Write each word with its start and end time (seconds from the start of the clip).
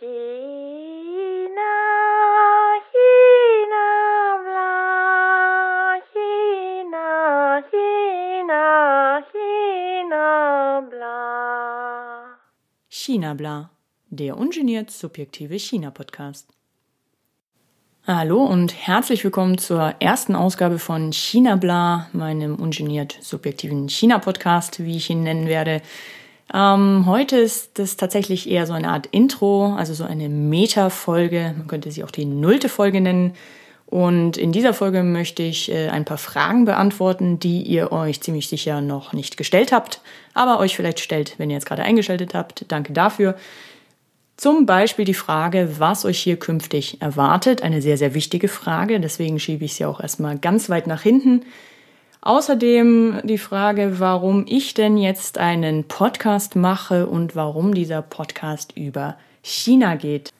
China, 0.00 0.08
China, 2.90 3.84
bla, 4.46 6.00
China, 6.10 7.62
China, 7.70 9.22
China, 9.30 10.88
bla. 10.88 12.38
China 12.88 13.34
Bla, 13.34 13.70
der 14.08 14.38
ungeniert 14.38 14.90
subjektive 14.90 15.58
China-Podcast. 15.58 16.48
Hallo 18.06 18.42
und 18.42 18.72
herzlich 18.72 19.22
willkommen 19.22 19.58
zur 19.58 19.96
ersten 19.98 20.34
Ausgabe 20.34 20.78
von 20.78 21.12
China 21.12 21.56
Bla, 21.56 22.08
meinem 22.14 22.54
ungeniert 22.54 23.18
subjektiven 23.20 23.90
China-Podcast, 23.90 24.82
wie 24.82 24.96
ich 24.96 25.10
ihn 25.10 25.24
nennen 25.24 25.46
werde. 25.46 25.82
Ähm, 26.52 27.04
heute 27.06 27.36
ist 27.36 27.78
das 27.78 27.96
tatsächlich 27.96 28.50
eher 28.50 28.66
so 28.66 28.72
eine 28.72 28.88
Art 28.88 29.06
Intro, 29.06 29.74
also 29.74 29.94
so 29.94 30.04
eine 30.04 30.28
Meta-Folge. 30.28 31.54
Man 31.56 31.68
könnte 31.68 31.92
sie 31.92 32.02
auch 32.02 32.10
die 32.10 32.24
nullte 32.24 32.68
Folge 32.68 33.00
nennen. 33.00 33.34
Und 33.86 34.36
in 34.36 34.52
dieser 34.52 34.72
Folge 34.72 35.02
möchte 35.02 35.42
ich 35.42 35.70
äh, 35.70 35.88
ein 35.88 36.04
paar 36.04 36.18
Fragen 36.18 36.64
beantworten, 36.64 37.40
die 37.40 37.62
ihr 37.62 37.90
euch 37.90 38.20
ziemlich 38.20 38.48
sicher 38.48 38.80
noch 38.80 39.12
nicht 39.12 39.36
gestellt 39.36 39.72
habt, 39.72 40.00
aber 40.32 40.60
euch 40.60 40.76
vielleicht 40.76 41.00
stellt, 41.00 41.34
wenn 41.38 41.50
ihr 41.50 41.56
jetzt 41.56 41.66
gerade 41.66 41.82
eingeschaltet 41.82 42.34
habt. 42.34 42.64
Danke 42.68 42.92
dafür. 42.92 43.36
Zum 44.36 44.64
Beispiel 44.64 45.04
die 45.04 45.14
Frage, 45.14 45.74
was 45.78 46.04
euch 46.04 46.18
hier 46.18 46.38
künftig 46.38 47.02
erwartet. 47.02 47.62
Eine 47.62 47.82
sehr, 47.82 47.98
sehr 47.98 48.14
wichtige 48.14 48.48
Frage. 48.48 48.98
Deswegen 49.00 49.38
schiebe 49.38 49.64
ich 49.64 49.74
sie 49.74 49.84
auch 49.84 50.00
erstmal 50.00 50.38
ganz 50.38 50.70
weit 50.70 50.86
nach 50.86 51.02
hinten. 51.02 51.42
Außerdem 52.22 53.20
die 53.24 53.38
Frage, 53.38 53.98
warum 53.98 54.44
ich 54.46 54.74
denn 54.74 54.98
jetzt 54.98 55.38
einen 55.38 55.84
Podcast 55.84 56.54
mache 56.54 57.06
und 57.06 57.34
warum 57.34 57.74
dieser 57.74 58.02
Podcast 58.02 58.76
über 58.76 59.16
China 59.42 59.94
geht. 59.96 60.30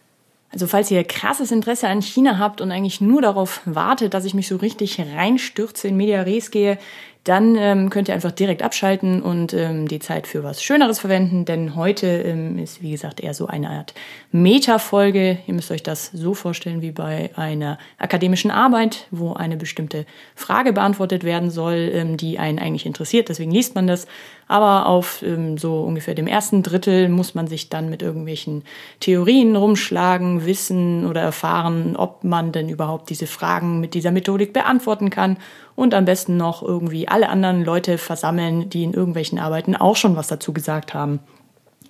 Also 0.53 0.67
falls 0.67 0.91
ihr 0.91 1.05
krasses 1.05 1.53
Interesse 1.53 1.89
an 1.89 2.03
China 2.03 2.39
habt 2.39 2.61
und 2.61 2.71
eigentlich 2.71 3.01
nur 3.01 3.23
darauf 3.23 3.63
wartet, 3.65 4.15
dass 4.15 4.25
ich 4.25 4.35
mich 4.35 4.49
so 4.49 4.57
richtig 4.57 5.01
reinstürze 5.01 5.89
in 5.89 5.97
Media 5.97 6.23
Res 6.23 6.51
gehe, 6.51 6.77
dann 7.25 7.55
ähm, 7.57 7.91
könnt 7.91 8.09
ihr 8.09 8.15
einfach 8.15 8.33
direkt 8.33 8.63
abschalten 8.63 9.21
und 9.21 9.53
ähm, 9.53 9.87
die 9.89 9.99
Zeit 9.99 10.27
für 10.27 10.43
was 10.43 10.63
Schöneres 10.63 10.99
verwenden, 10.99 11.45
denn 11.45 11.77
heute 11.77 12.07
ähm, 12.07 12.59
ist, 12.59 12.81
wie 12.81 12.93
gesagt, 12.93 13.21
eher 13.21 13.35
so 13.35 13.47
eine 13.47 13.69
Art 13.69 13.95
Meta-Folge. 14.33 15.39
Ihr 15.47 15.55
müsst 15.55 15.71
euch 15.71 15.83
das 15.83 16.07
so 16.15 16.33
vorstellen 16.33 16.81
wie 16.81 16.93
bei 16.93 17.31
einer 17.37 17.79
akademischen 17.99 18.51
Arbeit, 18.51 19.07
wo 19.11 19.35
eine 19.35 19.59
bestimmte 19.59 20.07
Frage 20.35 20.73
beantwortet 20.73 21.23
werden 21.23 21.51
soll, 21.51 21.91
ähm, 21.93 22.17
die 22.17 22.39
einen 22.39 22.59
eigentlich 22.59 22.87
interessiert. 22.87 23.29
Deswegen 23.29 23.51
liest 23.51 23.75
man 23.75 23.87
das. 23.87 24.07
Aber 24.51 24.87
auf 24.87 25.23
ähm, 25.23 25.59
so 25.59 25.81
ungefähr 25.83 26.17
dem 26.17 26.27
ersten 26.27 26.65
Drittel 26.65 27.09
muss 27.09 27.37
man 27.37 27.47
sich 27.47 27.69
dann 27.69 27.89
mit 27.89 28.03
irgendwelchen 28.03 28.65
Theorien 28.99 29.55
rumschlagen, 29.55 30.45
wissen 30.45 31.07
oder 31.07 31.21
erfahren, 31.21 31.95
ob 31.95 32.25
man 32.25 32.51
denn 32.51 32.69
überhaupt 32.69 33.11
diese 33.11 33.29
Fragen 33.29 33.79
mit 33.79 33.95
dieser 33.95 34.11
Methodik 34.11 34.53
beantworten 34.53 35.09
kann 35.09 35.37
und 35.77 35.95
am 35.95 36.05
besten 36.05 36.37
noch 36.37 36.65
irgendwie 36.65 37.07
alle 37.07 37.29
anderen 37.29 37.65
Leute 37.65 37.97
versammeln, 37.97 38.69
die 38.69 38.83
in 38.83 38.93
irgendwelchen 38.93 39.39
Arbeiten 39.39 39.77
auch 39.77 39.95
schon 39.95 40.17
was 40.17 40.27
dazu 40.27 40.53
gesagt 40.53 40.95
haben. 40.95 41.21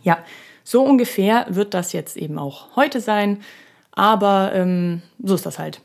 Ja, 0.03 0.19
so 0.63 0.83
ungefähr 0.83 1.47
wird 1.49 1.73
das 1.73 1.95
jetzt 1.95 2.19
eben 2.19 2.39
auch 2.39 2.77
heute 2.77 3.01
sein, 3.01 3.41
aber 3.93 4.53
ähm, 4.53 5.01
so 5.23 5.35
ist 5.35 5.47
das 5.47 5.59
halt. 5.59 5.81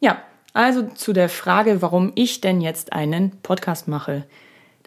Ja, 0.00 0.22
also 0.54 0.84
zu 0.84 1.12
der 1.12 1.28
Frage, 1.28 1.82
warum 1.82 2.12
ich 2.14 2.40
denn 2.40 2.62
jetzt 2.62 2.94
einen 2.94 3.32
Podcast 3.42 3.88
mache. 3.88 4.24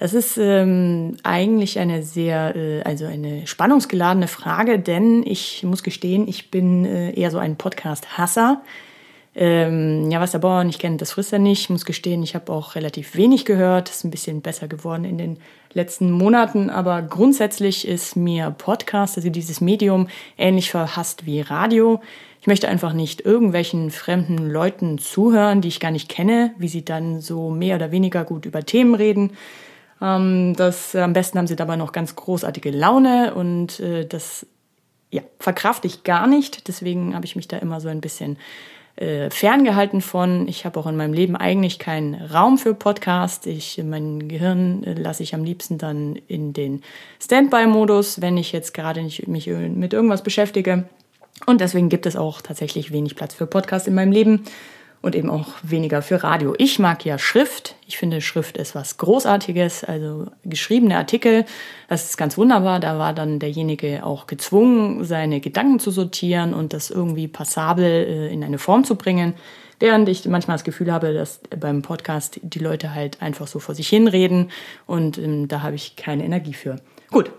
Das 0.02 0.16
ist 0.16 0.39
ähm, 0.39 1.17
eigentlich 1.21 1.77
eine 1.77 2.02
sehr, 2.02 2.55
äh, 2.55 2.81
also 2.81 3.05
eine 3.05 3.45
spannungsgeladene 3.45 4.27
Frage, 4.27 4.80
denn 4.80 5.21
ich 5.23 5.61
muss 5.61 5.83
gestehen, 5.83 6.27
ich 6.27 6.49
bin 6.49 6.85
äh, 6.85 7.11
eher 7.11 7.30
so 7.30 7.38
ein 7.38 7.55
Podcast-Hasser. 7.55 8.63
Ähm, 9.35 10.09
ja, 10.09 10.19
was 10.19 10.31
der 10.31 10.39
Bauer 10.39 10.63
nicht 10.63 10.79
kennt, 10.79 11.03
das 11.03 11.11
frisst 11.11 11.33
er 11.33 11.38
nicht. 11.38 11.61
Ich 11.61 11.69
muss 11.69 11.85
gestehen, 11.85 12.23
ich 12.23 12.33
habe 12.33 12.52
auch 12.52 12.73
relativ 12.73 13.16
wenig 13.16 13.45
gehört. 13.45 13.91
Ist 13.91 14.03
ein 14.03 14.09
bisschen 14.09 14.41
besser 14.41 14.67
geworden 14.67 15.06
in 15.06 15.19
den 15.19 15.38
letzten 15.72 16.09
Monaten. 16.09 16.72
Aber 16.72 17.03
grundsätzlich 17.03 17.88
ist 17.88 18.16
mir 18.16 18.50
Podcast, 18.50 19.18
also 19.18 19.29
dieses 19.29 19.62
Medium, 19.62 20.07
ähnlich 20.35 20.72
verhasst 20.72 21.28
wie 21.28 21.41
Radio. 21.41 22.01
Ich 22.41 22.47
möchte 22.47 22.68
einfach 22.68 22.94
nicht 22.94 23.22
irgendwelchen 23.22 23.91
fremden 23.91 24.50
Leuten 24.50 24.97
zuhören, 24.97 25.62
die 25.62 25.68
ich 25.68 25.79
gar 25.79 25.91
nicht 25.91 26.09
kenne, 26.09 26.56
wie 26.57 26.69
sie 26.69 26.83
dann 26.83 27.22
so 27.22 27.51
mehr 27.51 27.75
oder 27.75 27.91
weniger 27.91 28.23
gut 28.23 28.47
über 28.47 28.66
Themen 28.66 28.95
reden. 28.95 29.33
Ähm, 30.01 30.56
das, 30.56 30.95
am 30.95 31.13
besten 31.13 31.38
haben 31.38 31.47
sie 31.47 31.56
dabei 31.56 31.75
noch 31.75 31.91
ganz 31.91 32.16
großartige 32.16 32.72
Laune 32.72 33.34
und 33.34 33.79
äh, 33.79 34.06
das 34.06 34.45
ja, 35.12 35.22
verkraft 35.39 35.85
ich 35.85 36.03
gar 36.03 36.28
nicht. 36.28 36.67
Deswegen 36.67 37.16
habe 37.16 37.25
ich 37.25 37.35
mich 37.35 37.47
da 37.47 37.57
immer 37.57 37.81
so 37.81 37.89
ein 37.89 38.01
bisschen 38.01 38.38
äh, 38.95 39.29
ferngehalten 39.29 40.01
von. 40.01 40.47
Ich 40.47 40.66
habe 40.66 40.79
auch 40.79 40.88
in 40.88 40.95
meinem 40.95 41.13
Leben 41.13 41.35
eigentlich 41.35 41.79
keinen 41.79 42.16
Raum 42.16 42.57
für 42.57 42.73
Podcast. 42.73 43.45
Ich, 43.45 43.81
mein 43.84 44.28
Gehirn 44.28 44.84
äh, 44.84 44.94
lasse 44.94 45.23
ich 45.23 45.35
am 45.35 45.44
liebsten 45.44 45.78
dann 45.78 46.16
in 46.28 46.53
den 46.53 46.81
Standby-Modus, 47.22 48.22
wenn 48.22 48.38
ich 48.38 48.51
jetzt 48.51 48.73
gerade 48.73 49.03
nicht 49.03 49.28
mich 49.28 49.47
mit 49.47 49.94
irgendwas 49.94 50.23
beschäftige. 50.23 50.85
Und 51.45 51.62
deswegen 51.62 51.89
gibt 51.89 52.06
es 52.06 52.16
auch 52.16 52.41
tatsächlich 52.41 52.91
wenig 52.91 53.16
Platz 53.16 53.33
für 53.33 53.47
Podcast 53.47 53.88
in 53.88 53.95
meinem 53.95 54.12
Leben 54.12 54.44
und 55.01 55.16
eben 55.16 55.29
auch 55.29 55.47
weniger 55.63 56.01
für 56.01 56.23
Radio. 56.23 56.53
Ich 56.57 56.78
mag 56.78 57.03
ja 57.06 57.17
Schrift. 57.17 57.75
Ich 57.88 57.97
finde, 57.97 58.22
Schrift 58.22 58.57
ist 58.57 58.75
was 58.75 58.97
Großartiges. 58.97 59.84
Also 59.84 60.28
geschriebene 60.45 60.97
Artikel, 60.97 61.45
das 61.88 62.06
ist 62.06 62.17
ganz 62.17 62.38
wunderbar. 62.38 62.79
Da 62.79 63.00
war 63.00 63.13
dann 63.13 63.39
derjenige 63.39 64.06
auch 64.06 64.28
gezwungen, 64.28 65.03
seine 65.03 65.39
Gedanken 65.39 65.79
zu 65.79 65.91
sortieren 65.91 66.53
und 66.53 66.73
das 66.73 66.91
irgendwie 66.91 67.28
passabel 67.28 67.85
äh, 67.85 68.34
in 68.34 68.44
eine 68.44 68.59
Form 68.59 68.84
zu 68.84 68.95
bringen. 68.95 69.34
Während 69.79 70.07
ich 70.09 70.23
manchmal 70.25 70.57
das 70.57 70.63
Gefühl 70.63 70.94
habe, 70.94 71.12
dass 71.12 71.41
beim 71.59 71.81
Podcast 71.81 72.39
die 72.44 72.59
Leute 72.59 72.94
halt 72.94 73.19
einfach 73.19 73.47
so 73.47 73.57
vor 73.57 73.73
sich 73.73 73.89
hinreden 73.89 74.51
und 74.85 75.18
ähm, 75.18 75.47
da 75.47 75.63
habe 75.63 75.75
ich 75.75 75.95
keine 75.95 76.23
Energie 76.23 76.53
für. 76.53 76.75
Gut, 77.09 77.31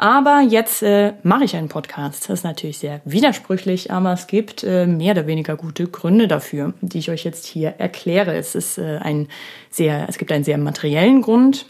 aber 0.00 0.40
jetzt 0.40 0.82
äh, 0.82 1.12
mache 1.22 1.44
ich 1.44 1.54
einen 1.54 1.68
Podcast. 1.68 2.30
Das 2.30 2.38
ist 2.38 2.44
natürlich 2.44 2.78
sehr 2.78 3.02
widersprüchlich, 3.04 3.90
aber 3.90 4.14
es 4.14 4.26
gibt 4.26 4.64
äh, 4.64 4.86
mehr 4.86 5.12
oder 5.12 5.26
weniger 5.26 5.56
gute 5.56 5.88
Gründe 5.88 6.26
dafür, 6.26 6.72
die 6.80 7.00
ich 7.00 7.10
euch 7.10 7.22
jetzt 7.22 7.44
hier 7.44 7.74
erkläre. 7.76 8.34
Es 8.34 8.54
ist 8.54 8.78
äh, 8.78 8.96
ein 9.02 9.28
sehr, 9.68 10.08
es 10.08 10.16
gibt 10.16 10.32
einen 10.32 10.42
sehr 10.42 10.56
materiellen 10.56 11.20
Grund. 11.20 11.66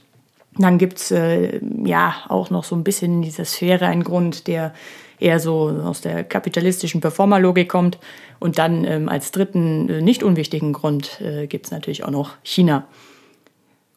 Dann 0.57 0.79
gibt's 0.79 1.11
äh, 1.11 1.61
ja 1.85 2.15
auch 2.29 2.51
noch 2.51 2.63
so 2.63 2.77
ein 2.77 2.85
bisschen 2.85 3.15
in 3.15 3.23
dieser 3.23 3.45
Sphäre 3.45 3.87
einen 3.87 4.05
Grund, 4.05 4.47
der 4.47 4.75
eher 5.19 5.41
so 5.41 5.69
aus 5.69 6.01
der 6.01 6.23
kapitalistischen 6.23 7.01
Performerlogik 7.01 7.69
kommt. 7.69 7.99
Und 8.39 8.59
dann 8.59 8.85
ähm, 8.85 9.09
als 9.09 9.33
dritten, 9.33 9.89
äh, 9.89 10.03
nicht 10.03 10.23
unwichtigen 10.23 10.73
Grund 10.73 11.21
äh, 11.21 11.49
gibt's 11.49 11.73
natürlich 11.73 12.05
auch 12.05 12.11
noch 12.11 12.37
China. 12.45 12.87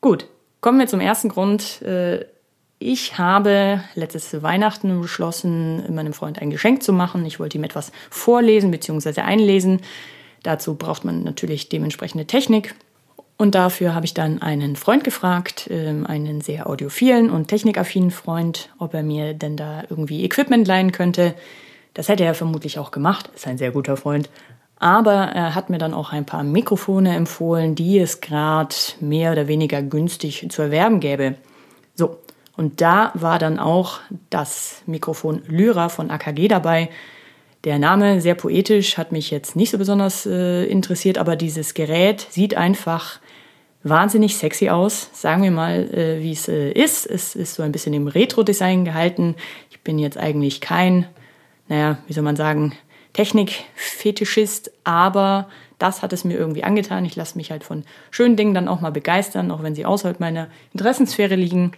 Gut, 0.02 0.26
kommen 0.60 0.80
wir 0.80 0.88
zum 0.88 1.02
ersten 1.02 1.30
Grund. 1.30 1.84
Äh, 1.84 2.26
ich 2.84 3.18
habe 3.18 3.82
letztes 3.96 4.44
Weihnachten 4.44 5.02
beschlossen, 5.02 5.84
meinem 5.94 6.14
Freund 6.14 6.42
ein 6.42 6.50
Geschenk 6.50 6.84
zu 6.84 6.92
machen. 6.92 7.26
Ich 7.26 7.40
wollte 7.40 7.58
ihm 7.58 7.64
etwas 7.64 7.92
vorlesen 8.10 8.72
bzw. 8.72 9.22
einlesen. 9.22 9.80
Dazu 10.44 10.76
braucht 10.76 11.06
man 11.06 11.24
natürlich 11.24 11.70
dementsprechende 11.70 12.26
Technik. 12.26 12.76
Und 13.38 13.56
dafür 13.56 13.96
habe 13.96 14.06
ich 14.06 14.14
dann 14.14 14.42
einen 14.42 14.76
Freund 14.76 15.04
gefragt, 15.04 15.68
ähm, 15.72 16.06
einen 16.06 16.42
sehr 16.42 16.68
audiophilen 16.68 17.30
und 17.30 17.48
technikaffinen 17.48 18.12
Freund, 18.12 18.70
ob 18.78 18.94
er 18.94 19.04
mir 19.04 19.34
denn 19.34 19.58
da 19.58 19.84
irgendwie 19.90 20.24
Equipment 20.24 20.68
leihen 20.68 20.92
könnte. 20.92 21.34
Das 21.94 22.10
hätte 22.10 22.24
er 22.26 22.36
vermutlich 22.36 22.80
auch 22.80 22.92
gemacht, 22.92 23.30
ist 23.34 23.48
ein 23.48 23.58
sehr 23.58 23.72
guter 23.72 23.98
Freund. 23.98 24.30
Aber 24.78 25.14
er 25.14 25.56
hat 25.56 25.70
mir 25.70 25.78
dann 25.78 25.94
auch 25.94 26.12
ein 26.12 26.26
paar 26.26 26.44
Mikrofone 26.44 27.16
empfohlen, 27.16 27.76
die 27.76 28.00
es 28.00 28.20
gerade 28.20 28.76
mehr 29.00 29.32
oder 29.32 29.48
weniger 29.48 29.82
günstig 29.82 30.46
zu 30.50 30.62
erwerben 30.62 31.00
gäbe. 31.00 31.36
So, 31.96 32.18
und 32.56 32.82
da 32.82 33.12
war 33.16 33.40
dann 33.40 33.60
auch 33.60 34.00
das 34.30 34.84
Mikrofon 34.86 35.42
Lyra 35.48 35.90
von 35.90 36.12
AKG 36.12 36.48
dabei. 36.48 36.90
Der 37.64 37.80
Name, 37.80 38.22
sehr 38.22 38.36
poetisch, 38.36 38.98
hat 38.98 39.12
mich 39.12 39.32
jetzt 39.32 39.56
nicht 39.56 39.72
so 39.72 39.78
besonders 39.78 40.26
äh, 40.26 40.66
interessiert, 40.66 41.18
aber 41.18 41.36
dieses 41.36 41.74
Gerät 41.74 42.28
sieht 42.30 42.56
einfach 42.56 43.20
wahnsinnig 43.84 44.38
sexy 44.38 44.70
aus. 44.70 45.10
Sagen 45.14 45.44
wir 45.44 45.52
mal, 45.52 45.94
äh, 45.94 46.22
wie 46.22 46.34
es 46.34 46.48
äh, 46.48 46.72
ist. 46.72 47.06
Es 47.06 47.36
ist 47.36 47.56
so 47.56 47.64
ein 47.64 47.72
bisschen 47.72 47.94
im 47.94 48.08
Retro-Design 48.08 48.86
gehalten. 48.86 49.36
Ich 49.72 49.82
bin 49.82 49.98
jetzt 49.98 50.18
eigentlich 50.18 50.62
kein, 50.62 51.08
naja, 51.70 51.98
wie 52.08 52.14
soll 52.14 52.24
man 52.24 52.36
sagen, 52.36 52.74
Technik-Fetischist, 53.14 54.72
aber 54.84 55.48
das 55.80 56.02
hat 56.02 56.14
es 56.14 56.24
mir 56.24 56.38
irgendwie 56.38 56.64
angetan. 56.64 57.06
Ich 57.06 57.16
lasse 57.16 57.38
mich 57.38 57.52
halt 57.52 57.64
von 57.64 57.84
schönen 58.12 58.36
Dingen 58.36 58.54
dann 58.54 58.68
auch 58.68 58.82
mal 58.82 58.92
begeistern, 58.92 59.52
auch 59.52 59.64
wenn 59.64 59.76
sie 59.76 59.86
außerhalb 59.86 60.20
meiner 60.20 60.48
Interessensphäre 60.74 61.36
liegen. 61.36 61.74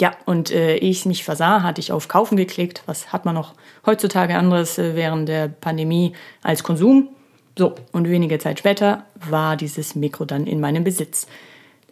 Ja, 0.00 0.12
und 0.24 0.50
äh, 0.50 0.76
ehe 0.76 0.90
ich 0.90 1.06
mich 1.06 1.22
versah, 1.24 1.62
hatte 1.62 1.80
ich 1.80 1.92
auf 1.92 2.08
Kaufen 2.08 2.36
geklickt. 2.36 2.82
Was 2.86 3.12
hat 3.12 3.24
man 3.24 3.34
noch 3.34 3.54
heutzutage 3.86 4.36
anderes 4.36 4.78
äh, 4.78 4.96
während 4.96 5.28
der 5.28 5.48
Pandemie 5.48 6.14
als 6.42 6.64
Konsum? 6.64 7.10
So, 7.56 7.76
und 7.92 8.08
wenige 8.08 8.38
Zeit 8.38 8.58
später 8.58 9.04
war 9.14 9.56
dieses 9.56 9.94
Mikro 9.94 10.24
dann 10.24 10.46
in 10.46 10.60
meinem 10.60 10.82
Besitz. 10.82 11.28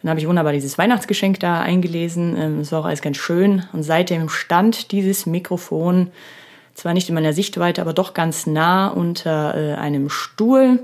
Dann 0.01 0.09
habe 0.09 0.19
ich 0.19 0.27
wunderbar 0.27 0.51
dieses 0.51 0.77
Weihnachtsgeschenk 0.77 1.39
da 1.39 1.61
eingelesen. 1.61 2.35
Ähm, 2.37 2.59
es 2.59 2.73
war 2.73 2.81
auch 2.81 2.85
alles 2.85 3.01
ganz 3.01 3.15
schön. 3.15 3.63
Und 3.71 3.83
seitdem 3.83 4.27
stand 4.27 4.91
dieses 4.91 5.25
Mikrofon 5.25 6.11
zwar 6.73 6.93
nicht 6.93 7.07
in 7.07 7.15
meiner 7.15 7.31
Sichtweite, 7.31 7.81
aber 7.81 7.93
doch 7.93 8.13
ganz 8.13 8.45
nah 8.45 8.89
unter 8.89 9.55
äh, 9.55 9.75
einem 9.75 10.09
Stuhl 10.09 10.79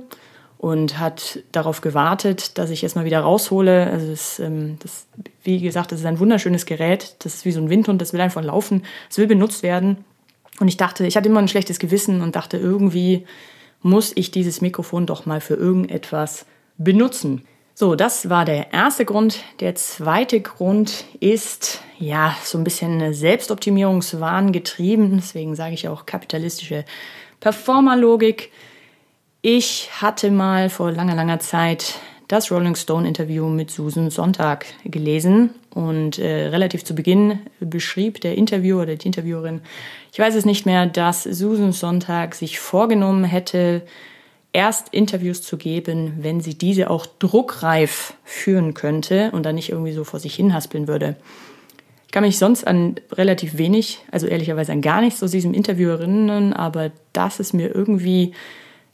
und 0.59 0.99
hat 0.99 1.39
darauf 1.53 1.79
gewartet, 1.79 2.57
dass 2.57 2.69
ich 2.69 2.83
erstmal 2.83 3.05
wieder 3.05 3.21
raushole. 3.21 3.87
Also 3.87 4.09
das, 4.09 4.39
ähm, 4.39 4.77
das, 4.83 5.07
wie 5.41 5.61
gesagt, 5.61 5.93
das 5.93 6.01
ist 6.01 6.05
ein 6.05 6.19
wunderschönes 6.19 6.65
Gerät. 6.65 7.15
Das 7.19 7.33
ist 7.33 7.45
wie 7.45 7.53
so 7.53 7.61
ein 7.61 7.69
Windhund, 7.69 8.01
das 8.01 8.11
will 8.11 8.19
einfach 8.19 8.43
laufen, 8.43 8.83
es 9.09 9.17
will 9.17 9.25
benutzt 9.27 9.63
werden. 9.63 10.03
Und 10.59 10.67
ich 10.67 10.75
dachte, 10.75 11.07
ich 11.07 11.15
hatte 11.15 11.29
immer 11.29 11.39
ein 11.39 11.47
schlechtes 11.47 11.79
Gewissen 11.79 12.21
und 12.21 12.35
dachte, 12.35 12.57
irgendwie 12.57 13.25
muss 13.81 14.11
ich 14.15 14.31
dieses 14.31 14.59
Mikrofon 14.59 15.05
doch 15.05 15.25
mal 15.25 15.39
für 15.39 15.53
irgendetwas 15.53 16.45
benutzen. 16.77 17.45
So, 17.73 17.95
das 17.95 18.29
war 18.29 18.43
der 18.43 18.73
erste 18.73 19.05
Grund. 19.05 19.39
Der 19.61 19.75
zweite 19.75 20.41
Grund 20.41 21.05
ist, 21.21 21.81
ja, 21.97 22.35
so 22.43 22.57
ein 22.57 22.65
bisschen 22.65 23.13
Selbstoptimierungswahn 23.13 24.51
getrieben. 24.51 25.15
Deswegen 25.15 25.55
sage 25.55 25.75
ich 25.75 25.87
auch 25.87 26.05
kapitalistische 26.05 26.83
Performerlogik. 27.39 28.51
Ich 29.41 29.89
hatte 30.01 30.31
mal 30.31 30.69
vor 30.69 30.91
langer, 30.91 31.15
langer 31.15 31.39
Zeit 31.39 31.95
das 32.27 32.51
Rolling 32.51 32.75
Stone 32.75 33.07
Interview 33.07 33.47
mit 33.47 33.71
Susan 33.71 34.09
Sonntag 34.09 34.65
gelesen 34.83 35.51
und 35.73 36.19
äh, 36.19 36.47
relativ 36.47 36.83
zu 36.83 36.93
Beginn 36.93 37.39
beschrieb 37.61 38.19
der 38.19 38.35
Interviewer 38.35 38.81
oder 38.81 38.97
die 38.97 39.07
Interviewerin, 39.07 39.61
ich 40.11 40.19
weiß 40.19 40.35
es 40.35 40.43
nicht 40.43 40.65
mehr, 40.65 40.87
dass 40.87 41.23
Susan 41.23 41.71
Sonntag 41.71 42.35
sich 42.35 42.59
vorgenommen 42.59 43.23
hätte, 43.23 43.83
erst 44.51 44.93
Interviews 44.93 45.41
zu 45.41 45.55
geben, 45.55 46.17
wenn 46.19 46.41
sie 46.41 46.57
diese 46.57 46.89
auch 46.89 47.05
druckreif 47.05 48.15
führen 48.25 48.73
könnte 48.73 49.31
und 49.31 49.43
dann 49.43 49.55
nicht 49.55 49.69
irgendwie 49.69 49.93
so 49.93 50.03
vor 50.03 50.19
sich 50.19 50.35
hinhaspeln 50.35 50.89
würde. 50.89 51.15
Ich 52.07 52.11
kann 52.11 52.25
mich 52.25 52.37
sonst 52.37 52.67
an 52.67 52.95
relativ 53.13 53.57
wenig, 53.57 53.99
also 54.11 54.27
ehrlicherweise 54.27 54.73
an 54.73 54.81
gar 54.81 54.99
nichts 54.99 55.23
aus 55.23 55.31
diesem 55.31 55.53
Interview 55.53 55.91
erinnern, 55.91 56.51
aber 56.51 56.91
das 57.13 57.39
ist 57.39 57.53
mir 57.53 57.73
irgendwie 57.73 58.33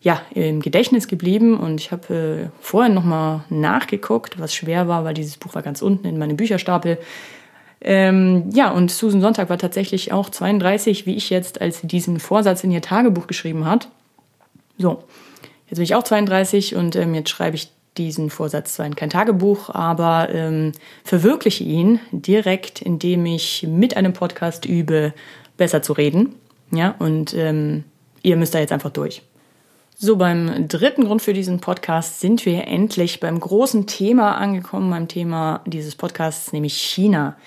ja, 0.06 0.22
im 0.36 0.62
Gedächtnis 0.62 1.08
geblieben 1.08 1.58
und 1.58 1.82
ich 1.82 1.92
habe 1.92 2.14
äh, 2.14 2.50
vorher 2.62 2.94
nochmal 2.94 3.44
nachgeguckt, 3.50 4.40
was 4.40 4.54
schwer 4.54 4.88
war, 4.88 5.04
weil 5.04 5.16
dieses 5.16 5.38
Buch 5.38 5.56
war 5.56 5.64
ganz 5.64 5.82
unten 5.82 6.06
in 6.06 6.20
meinem 6.20 6.38
Bücherstapel. 6.38 7.00
Ähm, 7.82 8.52
ja, 8.54 8.70
und 8.70 8.92
Susan 8.92 9.20
Sonntag 9.20 9.50
war 9.50 9.58
tatsächlich 9.58 10.12
auch 10.12 10.30
32, 10.30 11.08
wie 11.08 11.16
ich 11.16 11.32
jetzt, 11.32 11.60
als 11.60 11.80
sie 11.80 11.88
diesen 11.88 12.20
Vorsatz 12.20 12.64
in 12.64 12.70
ihr 12.70 12.84
Tagebuch 12.84 13.26
geschrieben 13.26 13.66
hat. 13.66 13.90
So, 14.78 15.06
jetzt 15.70 15.78
bin 15.78 15.84
ich 15.86 15.96
auch 15.96 16.04
32 16.04 16.76
und 16.76 16.96
ähm, 16.96 17.16
jetzt 17.16 17.32
schreibe 17.32 17.56
ich 17.56 17.72
diesen 17.98 18.30
Vorsatz 18.30 18.76
zwar 18.76 18.86
in 18.86 18.96
kein 18.96 19.10
Tagebuch, 19.10 19.72
aber 19.72 20.30
ähm, 20.32 20.74
verwirkliche 21.04 21.64
ihn 21.64 22.00
direkt, 22.12 22.80
indem 22.80 23.26
ich 23.26 23.66
mit 23.68 23.98
einem 23.98 24.14
Podcast 24.14 24.68
übe, 24.68 25.16
besser 25.58 25.82
zu 25.82 25.94
reden. 25.94 26.36
Ja, 26.70 26.94
und 27.00 27.34
ähm, 27.34 27.86
ihr 28.22 28.38
müsst 28.38 28.54
da 28.54 28.60
jetzt 28.60 28.72
einfach 28.72 28.92
durch. 28.92 29.24
So, 29.98 30.18
beim 30.18 30.68
dritten 30.68 31.06
Grund 31.06 31.22
für 31.22 31.32
diesen 31.32 31.62
Podcast 31.62 32.20
sind 32.20 32.46
wir 32.46 32.68
endlich 32.68 33.22
beim 33.22 33.40
großen 33.40 33.88
Thema 33.88 34.36
angekommen, 34.36 34.90
beim 34.90 35.08
Thema 35.08 35.62
dieses 35.66 35.96
Podcasts, 35.96 36.52
nämlich 36.52 36.74
China. 36.74 37.38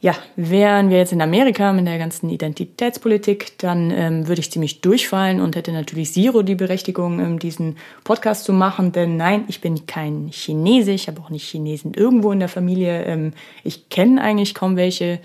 Ja, 0.00 0.14
wären 0.36 0.90
wir 0.90 0.98
jetzt 0.98 1.12
in 1.12 1.20
Amerika 1.20 1.72
mit 1.72 1.88
der 1.88 1.98
ganzen 1.98 2.30
Identitätspolitik, 2.30 3.58
dann 3.58 3.90
ähm, 3.90 4.28
würde 4.28 4.42
ich 4.42 4.52
ziemlich 4.52 4.80
durchfallen 4.80 5.40
und 5.40 5.56
hätte 5.56 5.72
natürlich 5.72 6.12
Zero 6.12 6.42
die 6.42 6.54
Berechtigung, 6.54 7.18
ähm, 7.18 7.40
diesen 7.40 7.78
Podcast 8.04 8.44
zu 8.44 8.52
machen. 8.52 8.92
Denn 8.92 9.16
nein, 9.16 9.44
ich 9.48 9.60
bin 9.60 9.86
kein 9.86 10.30
Chinese, 10.30 10.92
ich 10.92 11.08
habe 11.08 11.20
auch 11.20 11.30
nicht 11.30 11.48
Chinesen 11.48 11.94
irgendwo 11.94 12.30
in 12.30 12.38
der 12.38 12.48
Familie. 12.48 13.02
Ähm, 13.06 13.32
ich 13.64 13.88
kenne 13.88 14.22
eigentlich 14.22 14.54
kaum 14.54 14.76
welche. 14.76 15.18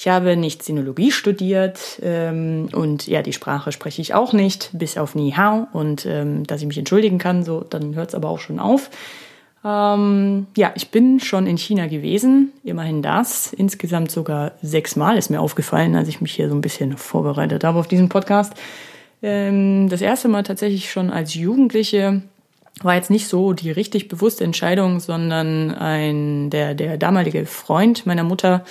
Ich 0.00 0.06
habe 0.06 0.36
nicht 0.36 0.62
Sinologie 0.62 1.10
studiert 1.10 1.98
ähm, 2.04 2.68
und 2.70 3.08
ja, 3.08 3.20
die 3.20 3.32
Sprache 3.32 3.72
spreche 3.72 4.00
ich 4.00 4.14
auch 4.14 4.32
nicht, 4.32 4.70
bis 4.72 4.96
auf 4.96 5.16
Ni 5.16 5.32
Hao 5.32 5.66
und 5.72 6.06
ähm, 6.06 6.46
dass 6.46 6.60
ich 6.60 6.68
mich 6.68 6.78
entschuldigen 6.78 7.18
kann, 7.18 7.42
so 7.42 7.66
dann 7.68 7.96
hört 7.96 8.10
es 8.10 8.14
aber 8.14 8.28
auch 8.28 8.38
schon 8.38 8.60
auf. 8.60 8.90
Ähm, 9.64 10.46
ja, 10.56 10.70
ich 10.76 10.90
bin 10.90 11.18
schon 11.18 11.48
in 11.48 11.58
China 11.58 11.88
gewesen, 11.88 12.52
immerhin 12.62 13.02
das. 13.02 13.52
Insgesamt 13.52 14.12
sogar 14.12 14.52
sechsmal 14.62 15.18
ist 15.18 15.30
mir 15.30 15.40
aufgefallen, 15.40 15.96
als 15.96 16.06
ich 16.06 16.20
mich 16.20 16.32
hier 16.32 16.48
so 16.48 16.54
ein 16.54 16.60
bisschen 16.60 16.96
vorbereitet 16.96 17.64
habe 17.64 17.80
auf 17.80 17.88
diesen 17.88 18.08
Podcast. 18.08 18.52
Ähm, 19.20 19.88
das 19.88 20.00
erste 20.00 20.28
Mal 20.28 20.44
tatsächlich 20.44 20.92
schon 20.92 21.10
als 21.10 21.34
Jugendliche 21.34 22.22
war 22.84 22.94
jetzt 22.94 23.10
nicht 23.10 23.26
so 23.26 23.52
die 23.52 23.72
richtig 23.72 24.06
bewusste 24.06 24.44
Entscheidung, 24.44 25.00
sondern 25.00 25.72
ein 25.72 26.50
der 26.50 26.76
der 26.76 26.98
damalige 26.98 27.46
Freund 27.46 28.06
meiner 28.06 28.22
Mutter 28.22 28.64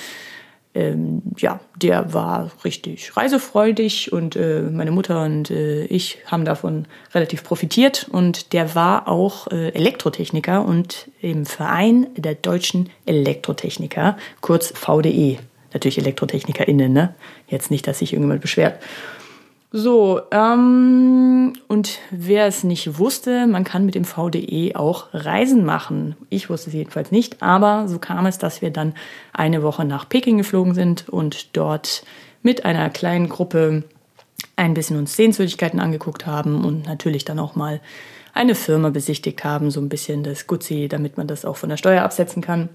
ähm, 0.74 1.22
ja, 1.38 1.60
der 1.76 2.14
war 2.14 2.52
richtig 2.64 3.18
reisefreudig 3.18 4.12
und 4.14 4.36
äh, 4.36 4.62
meine 4.62 4.92
Mutter 4.92 5.24
und 5.24 5.50
äh, 5.50 5.86
ich 5.86 6.20
haben 6.26 6.46
davon 6.46 6.86
relativ 7.14 7.44
profitiert 7.44 8.08
und 8.12 8.54
der 8.54 8.76
war 8.76 9.08
auch 9.08 9.48
äh, 9.48 9.70
Elektrotechniker 9.70 10.64
und 10.66 11.10
im 11.22 11.46
Verein 11.46 12.08
der 12.16 12.36
deutschen 12.36 12.90
Elektrotechniker, 13.06 14.18
kurz 14.42 14.72
VDE. 14.76 15.40
Natürlich 15.74 15.98
ElektrotechnikerInnen, 15.98 16.94
ne? 16.94 17.14
Jetzt 17.48 17.72
nicht, 17.72 17.88
dass 17.88 18.00
sich 18.00 18.14
irgendjemand 18.14 18.42
beschwert. 18.42 18.80
So, 19.70 20.22
ähm, 20.32 21.54
und 21.68 22.00
wer 22.10 22.46
es 22.46 22.64
nicht 22.64 23.00
wusste, 23.00 23.48
man 23.48 23.66
kann 23.66 23.86
mit 23.86 23.96
dem 23.96 24.06
VDE 24.06 24.76
auch 24.76 25.08
Reisen 25.12 25.66
machen. 25.66 26.16
Ich 26.30 26.50
wusste 26.50 26.70
es 26.70 26.74
jedenfalls 26.74 27.12
nicht, 27.12 27.42
aber 27.44 27.90
so 27.90 28.00
kam 28.00 28.26
es, 28.26 28.38
dass 28.38 28.62
wir 28.62 28.72
dann 28.72 28.94
eine 29.34 29.64
Woche 29.64 29.84
nach 29.84 30.08
Peking 30.08 30.38
geflogen 30.38 30.74
sind 30.74 31.10
und 31.10 31.56
dort 31.58 32.04
mit 32.44 32.64
einer 32.64 32.90
kleinen 32.90 33.28
Gruppe 33.28 33.84
ein 34.56 34.74
bisschen 34.74 34.98
uns 34.98 35.18
Sehenswürdigkeiten 35.18 35.82
angeguckt 35.82 36.26
haben 36.26 36.64
und 36.64 36.86
natürlich 36.86 37.26
dann 37.26 37.40
auch 37.40 37.56
mal 37.56 37.82
eine 38.34 38.56
Firma 38.56 38.90
besichtigt 38.90 39.44
haben, 39.44 39.70
so 39.70 39.82
ein 39.82 39.90
bisschen 39.90 40.24
das 40.24 40.48
Gutzi, 40.48 40.88
damit 40.88 41.18
man 41.18 41.28
das 41.28 41.44
auch 41.44 41.58
von 41.58 41.70
der 41.70 41.78
Steuer 41.78 42.04
absetzen 42.04 42.42
kann. 42.42 42.70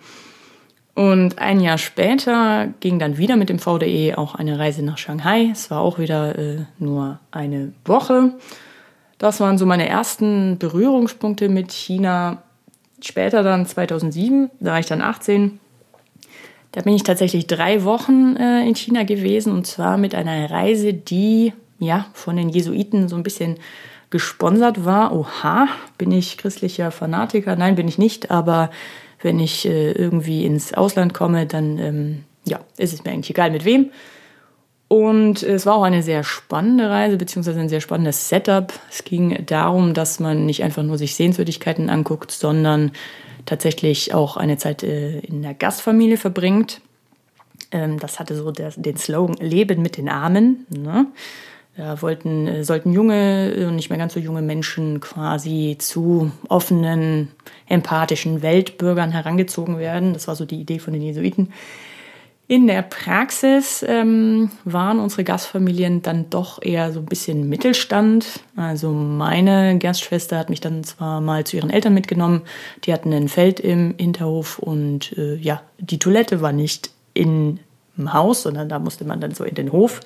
Und 0.94 1.38
ein 1.38 1.60
Jahr 1.60 1.78
später 1.78 2.68
ging 2.80 2.98
dann 2.98 3.16
wieder 3.16 3.36
mit 3.36 3.48
dem 3.48 3.58
VDE 3.58 4.18
auch 4.18 4.34
eine 4.34 4.58
Reise 4.58 4.82
nach 4.82 4.98
Shanghai. 4.98 5.48
Es 5.50 5.70
war 5.70 5.80
auch 5.80 5.98
wieder 5.98 6.38
äh, 6.38 6.64
nur 6.78 7.18
eine 7.30 7.72
Woche. 7.84 8.34
Das 9.16 9.40
waren 9.40 9.56
so 9.56 9.64
meine 9.64 9.88
ersten 9.88 10.58
Berührungspunkte 10.58 11.48
mit 11.48 11.72
China. 11.72 12.42
Später 13.02 13.42
dann 13.42 13.66
2007, 13.66 14.50
da 14.60 14.72
war 14.72 14.80
ich 14.80 14.86
dann 14.86 15.00
18. 15.00 15.60
Da 16.72 16.82
bin 16.82 16.94
ich 16.94 17.02
tatsächlich 17.02 17.46
drei 17.46 17.84
Wochen 17.84 18.36
äh, 18.36 18.66
in 18.66 18.74
China 18.74 19.04
gewesen 19.04 19.52
und 19.52 19.66
zwar 19.66 19.96
mit 19.96 20.14
einer 20.14 20.50
Reise, 20.50 20.92
die 20.92 21.52
ja 21.78 22.06
von 22.12 22.36
den 22.36 22.48
Jesuiten 22.48 23.08
so 23.08 23.16
ein 23.16 23.22
bisschen 23.22 23.56
gesponsert 24.10 24.84
war. 24.84 25.12
Oha, 25.14 25.68
bin 25.98 26.12
ich 26.12 26.38
christlicher 26.38 26.90
Fanatiker? 26.90 27.56
Nein, 27.56 27.76
bin 27.76 27.88
ich 27.88 27.98
nicht, 27.98 28.30
aber 28.30 28.70
wenn 29.22 29.38
ich 29.38 29.66
äh, 29.66 29.92
irgendwie 29.92 30.44
ins 30.44 30.74
Ausland 30.74 31.14
komme, 31.14 31.46
dann 31.46 31.78
ähm, 31.78 32.24
ja, 32.44 32.60
ist 32.76 32.92
es 32.92 33.04
mir 33.04 33.12
eigentlich 33.12 33.30
egal 33.30 33.50
mit 33.50 33.64
wem. 33.64 33.90
Und 34.88 35.42
es 35.42 35.64
war 35.64 35.76
auch 35.76 35.84
eine 35.84 36.02
sehr 36.02 36.22
spannende 36.22 36.90
Reise, 36.90 37.16
beziehungsweise 37.16 37.58
ein 37.58 37.70
sehr 37.70 37.80
spannendes 37.80 38.28
Setup. 38.28 38.74
Es 38.90 39.04
ging 39.04 39.46
darum, 39.46 39.94
dass 39.94 40.20
man 40.20 40.44
nicht 40.44 40.62
einfach 40.62 40.82
nur 40.82 40.98
sich 40.98 41.14
Sehenswürdigkeiten 41.14 41.88
anguckt, 41.88 42.30
sondern 42.30 42.92
tatsächlich 43.46 44.12
auch 44.12 44.36
eine 44.36 44.58
Zeit 44.58 44.82
äh, 44.82 45.20
in 45.20 45.40
der 45.40 45.54
Gastfamilie 45.54 46.18
verbringt. 46.18 46.82
Ähm, 47.70 47.98
das 47.98 48.20
hatte 48.20 48.36
so 48.36 48.50
den 48.50 48.96
Slogan 48.98 49.36
Leben 49.36 49.80
mit 49.80 49.96
den 49.96 50.10
Armen. 50.10 50.66
Ne? 50.68 51.06
Da 51.76 52.02
wollten, 52.02 52.46
äh, 52.46 52.64
sollten 52.64 52.92
junge 52.92 53.66
und 53.66 53.76
nicht 53.76 53.88
mehr 53.88 53.98
ganz 53.98 54.12
so 54.12 54.20
junge 54.20 54.42
Menschen 54.42 55.00
quasi 55.00 55.76
zu 55.78 56.30
offenen, 56.48 57.28
empathischen 57.66 58.42
Weltbürgern 58.42 59.10
herangezogen 59.10 59.78
werden. 59.78 60.12
Das 60.12 60.28
war 60.28 60.36
so 60.36 60.44
die 60.44 60.60
Idee 60.60 60.78
von 60.78 60.92
den 60.92 61.02
Jesuiten. 61.02 61.48
In 62.52 62.66
der 62.66 62.82
Praxis 62.82 63.82
ähm, 63.88 64.50
waren 64.64 65.00
unsere 65.00 65.24
Gastfamilien 65.24 66.02
dann 66.02 66.28
doch 66.28 66.60
eher 66.60 66.92
so 66.92 67.00
ein 67.00 67.06
bisschen 67.06 67.48
Mittelstand. 67.48 68.40
Also 68.56 68.90
meine 68.90 69.78
Gastschwester 69.78 70.38
hat 70.38 70.50
mich 70.50 70.60
dann 70.60 70.84
zwar 70.84 71.22
mal 71.22 71.44
zu 71.44 71.56
ihren 71.56 71.70
Eltern 71.70 71.94
mitgenommen, 71.94 72.42
die 72.84 72.92
hatten 72.92 73.10
ein 73.14 73.28
Feld 73.28 73.58
im 73.58 73.94
Hinterhof 73.96 74.58
und 74.58 75.16
äh, 75.16 75.36
ja, 75.36 75.62
die 75.78 75.98
Toilette 75.98 76.42
war 76.42 76.52
nicht 76.52 76.90
im 77.14 77.58
Haus, 77.98 78.42
sondern 78.42 78.68
da 78.68 78.78
musste 78.78 79.06
man 79.06 79.20
dann 79.20 79.34
so 79.34 79.44
in 79.44 79.54
den 79.54 79.72
Hof. 79.72 80.00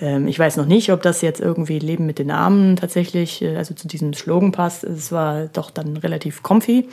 Ähm, 0.00 0.28
ich 0.28 0.38
weiß 0.38 0.56
noch 0.56 0.66
nicht, 0.66 0.92
ob 0.92 1.02
das 1.02 1.22
jetzt 1.22 1.40
irgendwie 1.40 1.78
Leben 1.78 2.06
mit 2.06 2.18
den 2.18 2.30
Armen 2.30 2.76
tatsächlich, 2.76 3.42
äh, 3.42 3.56
also 3.56 3.74
zu 3.74 3.88
diesem 3.88 4.14
Slogan 4.14 4.52
passt. 4.52 4.84
Es 4.84 5.12
war 5.12 5.46
doch 5.46 5.70
dann 5.70 5.96
relativ 5.96 6.42
comfy. 6.42 6.88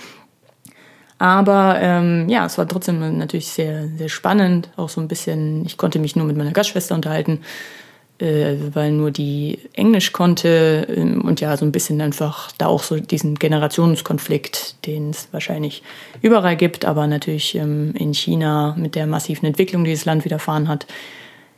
Aber 1.17 1.77
ähm, 1.79 2.27
ja, 2.27 2.45
es 2.45 2.57
war 2.57 2.67
trotzdem 2.67 3.17
natürlich 3.17 3.47
sehr, 3.47 3.87
sehr 3.97 4.09
spannend. 4.09 4.69
Auch 4.75 4.89
so 4.89 4.99
ein 4.99 5.07
bisschen, 5.07 5.65
ich 5.65 5.77
konnte 5.77 5.99
mich 5.99 6.15
nur 6.15 6.25
mit 6.25 6.35
meiner 6.35 6.51
Gastschwester 6.51 6.93
unterhalten, 6.93 7.39
äh, 8.19 8.55
weil 8.73 8.91
nur 8.91 9.11
die 9.11 9.59
Englisch 9.73 10.11
konnte. 10.11 10.85
Ähm, 10.93 11.21
und 11.21 11.39
ja, 11.39 11.55
so 11.55 11.65
ein 11.65 11.71
bisschen 11.71 12.01
einfach 12.01 12.51
da 12.57 12.67
auch 12.67 12.83
so 12.83 12.99
diesen 12.99 13.35
Generationskonflikt, 13.35 14.85
den 14.85 15.11
es 15.11 15.29
wahrscheinlich 15.31 15.83
überall 16.21 16.57
gibt, 16.57 16.83
aber 16.83 17.07
natürlich 17.07 17.55
ähm, 17.55 17.93
in 17.95 18.13
China 18.13 18.75
mit 18.77 18.95
der 18.95 19.07
massiven 19.07 19.45
Entwicklung, 19.45 19.85
die 19.85 19.93
das 19.93 20.03
Land 20.03 20.25
widerfahren 20.25 20.67
hat, 20.67 20.85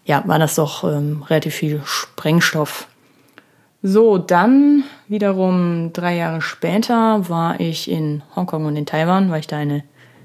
ja, 0.08 0.24
war 0.26 0.40
das 0.40 0.56
doch 0.56 0.84
ähm, 0.86 1.24
relativ 1.28 1.54
viel 1.54 1.82
Sprengstoff. 1.84 2.88
So, 3.84 4.18
dann 4.18 4.86
wiederum 5.08 5.92
drei 5.94 6.16
Jahre 6.16 6.42
später 6.42 7.30
war 7.30 7.60
ich 7.60 7.92
in 7.92 8.24
Hongkong 8.36 8.66
und 8.66 8.76
in 8.78 8.86
Taiwan, 8.86 9.30
weil 9.30 9.42
ich 9.42 9.48
da 9.48 9.58
eine 9.58 9.84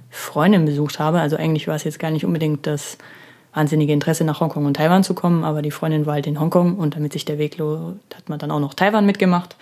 Freundin 0.08 0.64
besucht 0.64 1.00
habe. 1.00 1.20
Also 1.20 1.36
eigentlich 1.36 1.66
war 1.66 1.74
es 1.74 1.84
jetzt 1.84 1.98
gar 1.98 2.12
nicht 2.12 2.24
unbedingt 2.24 2.66
das 2.66 2.96
wahnsinnige 3.52 3.92
Interesse 3.92 4.24
nach 4.24 4.40
Hongkong 4.40 4.64
und 4.64 4.76
Taiwan 4.76 5.04
zu 5.04 5.14
kommen, 5.14 5.44
aber 5.44 5.62
die 5.62 5.72
Freundin 5.72 6.06
war 6.06 6.14
halt 6.14 6.26
in 6.26 6.40
Hongkong 6.40 6.76
und 6.76 6.96
damit 6.96 7.12
sich 7.12 7.24
der 7.24 7.38
Weg 7.38 7.58
lohnt, 7.58 8.00
hat 8.14 8.28
man 8.28 8.38
dann 8.38 8.50
auch 8.52 8.60
noch 8.60 8.74
Taiwan 8.74 9.04
mitgemacht. 9.04 9.56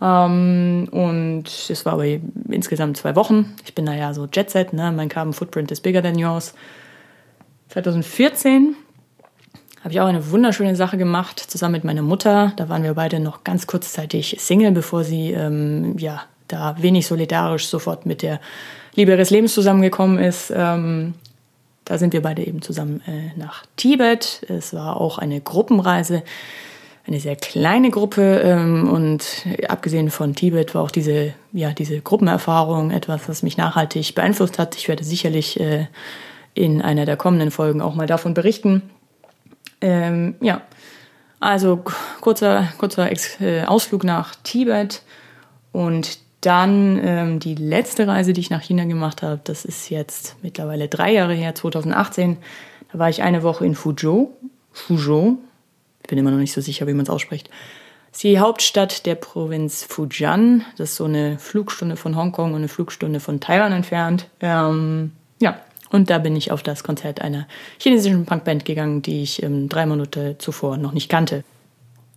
Ähm, 0.00 0.88
und 0.92 1.44
es 1.46 1.84
war 1.84 1.94
aber 1.94 2.06
insgesamt 2.48 2.96
zwei 2.96 3.16
Wochen. 3.16 3.56
Ich 3.64 3.74
bin 3.74 3.84
da 3.84 3.94
ja 3.94 4.14
so 4.14 4.26
Jet-Set, 4.32 4.72
ne? 4.72 4.92
mein 4.92 5.08
Carbon 5.08 5.32
Footprint 5.32 5.72
is 5.72 5.80
bigger 5.80 6.02
than 6.02 6.16
yours. 6.18 6.54
2014 7.68 8.76
habe 9.80 9.92
ich 9.92 10.00
auch 10.00 10.06
eine 10.06 10.30
wunderschöne 10.30 10.76
Sache 10.76 10.98
gemacht, 10.98 11.40
zusammen 11.40 11.72
mit 11.72 11.84
meiner 11.84 12.02
Mutter. 12.02 12.52
Da 12.56 12.68
waren 12.68 12.82
wir 12.82 12.94
beide 12.94 13.18
noch 13.18 13.44
ganz 13.44 13.66
kurzzeitig 13.66 14.36
Single, 14.38 14.72
bevor 14.72 15.04
sie 15.04 15.32
ähm, 15.32 15.96
ja 15.98 16.22
da 16.48 16.76
wenig 16.80 17.06
solidarisch 17.06 17.66
sofort 17.66 18.06
mit 18.06 18.22
der 18.22 18.40
Liebe 18.94 19.12
ihres 19.12 19.30
Lebens 19.30 19.54
zusammengekommen 19.54 20.18
ist. 20.18 20.52
Ähm, 20.54 21.14
da 21.84 21.96
sind 21.96 22.12
wir 22.12 22.22
beide 22.22 22.46
eben 22.46 22.60
zusammen 22.60 23.02
äh, 23.06 23.38
nach 23.38 23.64
Tibet. 23.76 24.44
Es 24.48 24.74
war 24.74 25.00
auch 25.00 25.18
eine 25.18 25.40
Gruppenreise, 25.40 26.22
eine 27.06 27.18
sehr 27.18 27.36
kleine 27.36 27.90
Gruppe. 27.90 28.42
Ähm, 28.44 28.88
und 28.88 29.24
abgesehen 29.68 30.10
von 30.10 30.34
Tibet 30.34 30.74
war 30.74 30.82
auch 30.82 30.90
diese, 30.90 31.32
ja, 31.52 31.72
diese 31.72 32.00
Gruppenerfahrung 32.00 32.90
etwas, 32.90 33.28
was 33.28 33.42
mich 33.42 33.56
nachhaltig 33.56 34.14
beeinflusst 34.14 34.58
hat. 34.58 34.76
Ich 34.76 34.88
werde 34.88 35.04
sicherlich 35.04 35.58
äh, 35.58 35.86
in 36.52 36.82
einer 36.82 37.06
der 37.06 37.16
kommenden 37.16 37.50
Folgen 37.50 37.80
auch 37.80 37.94
mal 37.94 38.06
davon 38.06 38.34
berichten. 38.34 38.82
Ähm, 39.80 40.34
ja, 40.40 40.62
also 41.40 41.82
kurzer, 42.20 42.68
kurzer 42.78 43.10
Ex 43.10 43.40
äh, 43.40 43.64
Ausflug 43.64 44.04
nach 44.04 44.34
Tibet 44.36 45.02
und 45.72 46.18
dann 46.40 46.98
ähm, 47.02 47.38
die 47.38 47.54
letzte 47.54 48.06
Reise, 48.06 48.32
die 48.32 48.40
ich 48.40 48.50
nach 48.50 48.62
China 48.62 48.84
gemacht 48.84 49.22
habe, 49.22 49.40
das 49.44 49.64
ist 49.64 49.90
jetzt 49.90 50.36
mittlerweile 50.42 50.88
drei 50.88 51.12
Jahre 51.12 51.34
her, 51.34 51.54
2018. 51.54 52.38
Da 52.92 52.98
war 52.98 53.10
ich 53.10 53.22
eine 53.22 53.42
Woche 53.42 53.66
in 53.66 53.74
Fuzhou. 53.74 54.30
Fuzhou. 54.72 55.38
Ich 56.02 56.08
bin 56.08 56.18
immer 56.18 56.30
noch 56.30 56.38
nicht 56.38 56.52
so 56.52 56.60
sicher, 56.60 56.86
wie 56.86 56.94
man 56.94 57.04
es 57.04 57.10
ausspricht. 57.10 57.50
Das 58.10 58.18
ist 58.18 58.24
die 58.24 58.40
Hauptstadt 58.40 59.06
der 59.06 59.14
Provinz 59.14 59.84
Fujian. 59.84 60.64
Das 60.76 60.90
ist 60.90 60.96
so 60.96 61.04
eine 61.04 61.38
Flugstunde 61.38 61.96
von 61.96 62.16
Hongkong 62.16 62.52
und 62.52 62.58
eine 62.58 62.68
Flugstunde 62.68 63.20
von 63.20 63.38
Taiwan 63.38 63.72
entfernt. 63.72 64.26
Ähm, 64.40 65.12
ja, 65.40 65.60
und 65.90 66.10
da 66.10 66.18
bin 66.18 66.36
ich 66.36 66.52
auf 66.52 66.62
das 66.62 66.84
Konzert 66.84 67.20
einer 67.20 67.46
chinesischen 67.78 68.26
Punkband 68.26 68.64
gegangen, 68.64 69.02
die 69.02 69.22
ich 69.22 69.42
ähm, 69.42 69.68
drei 69.68 69.86
Monate 69.86 70.36
zuvor 70.38 70.76
noch 70.76 70.92
nicht 70.92 71.08
kannte. 71.08 71.44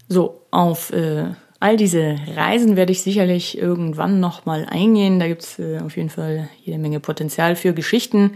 So, 0.07 0.41
auf 0.51 0.91
äh, 0.93 1.25
all 1.59 1.77
diese 1.77 2.17
Reisen 2.35 2.75
werde 2.75 2.91
ich 2.91 3.01
sicherlich 3.01 3.57
irgendwann 3.57 4.19
nochmal 4.19 4.67
eingehen. 4.69 5.19
Da 5.19 5.27
gibt 5.27 5.43
es 5.43 5.59
äh, 5.59 5.79
auf 5.79 5.97
jeden 5.97 6.09
Fall 6.09 6.49
jede 6.63 6.77
Menge 6.77 6.99
Potenzial 6.99 7.55
für 7.55 7.73
Geschichten. 7.73 8.33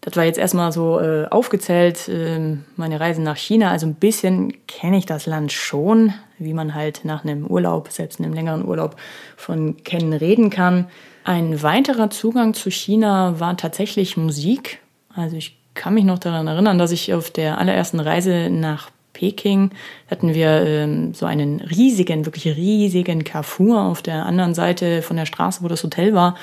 Das 0.00 0.16
war 0.16 0.24
jetzt 0.24 0.38
erstmal 0.38 0.72
so 0.72 1.00
äh, 1.00 1.26
aufgezählt, 1.26 2.08
äh, 2.08 2.56
meine 2.76 3.00
Reisen 3.00 3.24
nach 3.24 3.36
China. 3.36 3.70
Also 3.70 3.86
ein 3.86 3.94
bisschen 3.94 4.52
kenne 4.66 4.98
ich 4.98 5.06
das 5.06 5.26
Land 5.26 5.52
schon, 5.52 6.12
wie 6.38 6.52
man 6.52 6.74
halt 6.74 7.04
nach 7.04 7.24
einem 7.24 7.46
Urlaub, 7.46 7.90
selbst 7.90 8.20
einem 8.20 8.32
längeren 8.32 8.64
Urlaub, 8.64 8.96
von 9.36 9.82
kennen 9.84 10.12
reden 10.12 10.50
kann. 10.50 10.86
Ein 11.26 11.60
weiterer 11.60 12.08
Zugang 12.08 12.54
zu 12.54 12.70
China 12.70 13.40
war 13.40 13.56
tatsächlich 13.56 14.16
Musik. 14.16 14.78
Also 15.12 15.34
ich 15.34 15.58
kann 15.74 15.94
mich 15.94 16.04
noch 16.04 16.20
daran 16.20 16.46
erinnern, 16.46 16.78
dass 16.78 16.92
ich 16.92 17.12
auf 17.12 17.32
der 17.32 17.58
allerersten 17.58 17.98
Reise 17.98 18.48
nach 18.48 18.92
Peking 19.12 19.72
hatten 20.08 20.34
wir 20.34 20.62
ähm, 20.64 21.14
so 21.14 21.26
einen 21.26 21.60
riesigen, 21.62 22.26
wirklich 22.26 22.46
riesigen 22.46 23.24
Carrefour 23.24 23.80
auf 23.80 24.02
der 24.02 24.24
anderen 24.24 24.54
Seite 24.54 25.02
von 25.02 25.16
der 25.16 25.26
Straße, 25.26 25.64
wo 25.64 25.68
das 25.68 25.82
Hotel 25.82 26.14
war. 26.14 26.36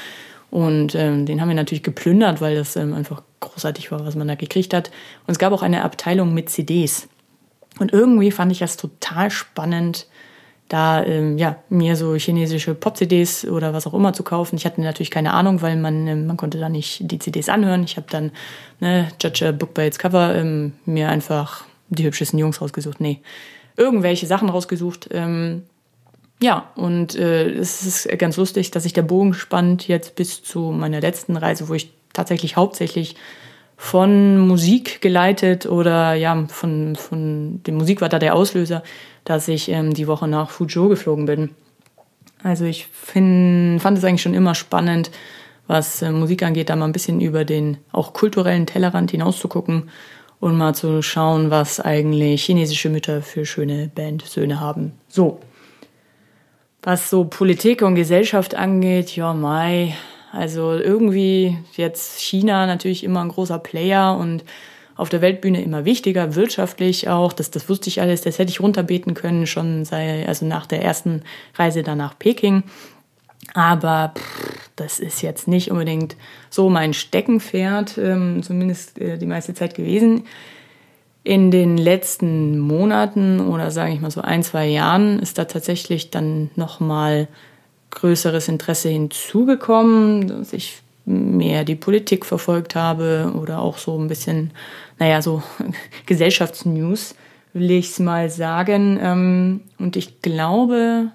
Und 0.52 0.96
ähm, 0.96 1.26
den 1.26 1.40
haben 1.40 1.48
wir 1.48 1.56
natürlich 1.56 1.84
geplündert, 1.84 2.42
weil 2.42 2.56
das 2.56 2.76
ähm, 2.76 2.94
einfach 2.94 3.24
großartig 3.40 3.90
war, 3.90 4.06
was 4.06 4.18
man 4.18 4.28
da 4.28 4.36
gekriegt 4.36 4.74
hat. 4.74 4.92
Und 5.26 5.32
es 5.32 5.40
gab 5.40 5.54
auch 5.54 5.62
eine 5.62 5.86
Abteilung 5.86 6.34
mit 6.34 6.50
CDs. 6.50 7.08
Und 7.80 7.94
irgendwie 7.94 8.32
fand 8.32 8.52
ich 8.52 8.60
das 8.60 8.76
total 8.76 9.32
spannend, 9.32 10.08
da 10.70 11.04
ähm, 11.04 11.38
ja, 11.38 11.58
mir 11.70 11.96
so 11.96 12.16
chinesische 12.16 12.74
Pop-CDs 12.74 13.46
oder 13.46 13.74
was 13.74 13.86
auch 13.86 13.94
immer 13.94 14.14
zu 14.14 14.24
kaufen. 14.24 14.56
Ich 14.56 14.66
hatte 14.66 14.82
natürlich 14.82 15.12
keine 15.12 15.34
Ahnung, 15.34 15.62
weil 15.62 15.76
man, 15.76 16.08
ähm, 16.08 16.26
man 16.26 16.38
konnte 16.38 16.60
da 16.60 16.70
nicht 16.70 17.00
die 17.12 17.20
CDs 17.20 17.50
anhören. 17.50 17.84
Ich 17.84 17.98
habe 17.98 18.08
dann, 18.10 18.32
ne, 18.80 19.10
Judge 19.22 19.48
a 19.48 19.52
Book 19.52 19.74
by 19.74 19.82
its 19.82 20.00
Cover, 20.00 20.36
ähm, 20.36 20.74
mir 20.86 21.10
einfach 21.10 21.66
die 21.90 22.06
hübschesten 22.06 22.40
Jungs 22.40 22.62
rausgesucht. 22.62 23.00
Nee, 23.00 23.22
irgendwelche 23.78 24.26
Sachen 24.26 24.50
rausgesucht. 24.50 25.10
Ähm, 25.12 25.64
ja, 26.42 26.72
und 26.76 27.16
äh, 27.16 27.50
es 27.52 27.86
ist 27.86 28.20
ganz 28.20 28.38
lustig, 28.38 28.72
dass 28.72 28.84
sich 28.84 28.94
der 28.94 29.04
Bogen 29.04 29.34
spannt 29.34 29.88
jetzt 29.88 30.16
bis 30.16 30.44
zu 30.44 30.72
meiner 30.72 31.02
letzten 31.02 31.38
Reise, 31.38 31.70
wo 31.70 31.74
ich 31.74 31.94
tatsächlich 32.14 32.58
hauptsächlich 32.58 33.16
von 33.78 34.40
Musik 34.40 35.02
geleitet 35.02 35.66
oder 35.66 36.14
ja, 36.14 36.46
von, 36.48 36.96
von 36.96 37.62
dem 37.64 37.76
Musik 37.76 38.02
war 38.02 38.10
da 38.10 38.20
der 38.20 38.36
Auslöser, 38.36 38.84
dass 39.26 39.48
ich 39.48 39.70
ähm, 39.70 39.94
die 39.94 40.08
Woche 40.08 40.28
nach 40.28 40.50
Fuzhou 40.50 40.90
geflogen 40.90 41.26
bin. 41.26 41.50
Also 42.44 42.66
ich 42.66 42.88
find, 42.88 43.82
fand 43.82 43.98
es 43.98 44.04
eigentlich 44.04 44.22
schon 44.22 44.34
immer 44.34 44.56
spannend, 44.56 45.12
was 45.68 46.02
äh, 46.02 46.12
Musik 46.12 46.44
angeht, 46.44 46.70
da 46.70 46.76
mal 46.76 46.86
ein 46.86 46.92
bisschen 46.92 47.22
über 47.22 47.46
den 47.46 47.78
auch 47.92 48.14
kulturellen 48.14 48.66
Tellerrand 48.66 49.12
hinauszugucken 49.12 49.90
und 50.40 50.58
mal 50.58 50.76
zu 50.76 51.02
schauen, 51.02 51.52
was 51.52 51.80
eigentlich 51.80 52.44
chinesische 52.44 52.90
Mütter 52.90 53.22
für 53.22 53.46
schöne 53.46 53.90
Bandsöhne 53.94 54.60
haben. 54.60 54.92
So. 55.08 55.40
Was 56.82 57.10
so 57.10 57.24
Politik 57.24 57.82
und 57.82 57.96
Gesellschaft 57.96 58.56
angeht, 58.56 59.16
ja, 59.16 59.34
mai. 59.34 59.96
Also 60.34 60.74
irgendwie 60.74 61.60
jetzt 61.74 62.20
China 62.20 62.66
natürlich 62.66 63.04
immer 63.04 63.22
ein 63.22 63.30
großer 63.30 63.60
Player 63.60 64.18
und 64.18 64.44
auf 64.96 65.10
der 65.10 65.22
Weltbühne 65.22 65.62
immer 65.62 65.86
wichtiger, 65.86 66.34
wirtschaftlich 66.34 67.08
auch. 67.08 67.34
Das, 67.34 67.52
das 67.52 67.70
wusste 67.70 67.90
ich 67.90 68.02
alles, 68.02 68.22
das 68.22 68.40
hätte 68.40 68.50
ich 68.50 68.60
runterbeten 68.60 69.14
können, 69.14 69.46
schon 69.46 69.86
sei, 69.86 70.28
also 70.28 70.48
nach 70.48 70.66
der 70.66 70.84
ersten 70.84 71.22
Reise 71.54 71.84
dann 71.84 72.00
nach 72.00 72.18
Peking. 72.18 72.64
Aber 73.54 74.14
pff, 74.18 74.70
das 74.76 75.00
ist 75.00 75.22
jetzt 75.22 75.48
nicht 75.48 75.70
unbedingt 75.70 76.16
so 76.50 76.68
mein 76.68 76.96
Steckenpferd, 76.96 78.00
ähm, 78.00 78.42
zumindest 78.42 79.00
äh, 79.00 79.20
die 79.20 79.28
meiste 79.28 79.54
Zeit 79.54 79.76
gewesen. 79.76 80.24
In 81.24 81.52
den 81.52 81.78
letzten 81.78 82.58
Monaten 82.58 83.40
oder 83.40 83.70
sage 83.70 83.94
ich 83.94 84.02
mal 84.02 84.10
so 84.10 84.22
ein, 84.22 84.42
zwei 84.42 84.66
Jahren 84.66 85.20
ist 85.20 85.38
da 85.38 85.46
tatsächlich 85.46 86.10
dann 86.10 86.50
nochmal 86.56 87.28
größeres 87.96 88.48
Interesse 88.48 88.90
hinzugekommen, 88.90 90.28
dass 90.28 90.54
ich 90.54 90.82
mehr 91.06 91.64
die 91.64 91.76
Politik 91.76 92.26
verfolgt 92.26 92.76
habe 92.76 93.34
oder 93.40 93.60
auch 93.60 93.78
so 93.78 93.98
ein 94.00 94.08
bisschen, 94.08 94.52
naja, 95.00 95.22
so 95.22 95.44
Gesellschaftsnews, 96.06 97.16
will 97.54 97.72
ich 97.72 97.90
es 97.90 98.00
mal 98.00 98.30
sagen. 98.30 99.00
Ähm, 99.02 99.62
und 99.80 99.96
ich 99.96 100.22
glaube, 100.22 101.12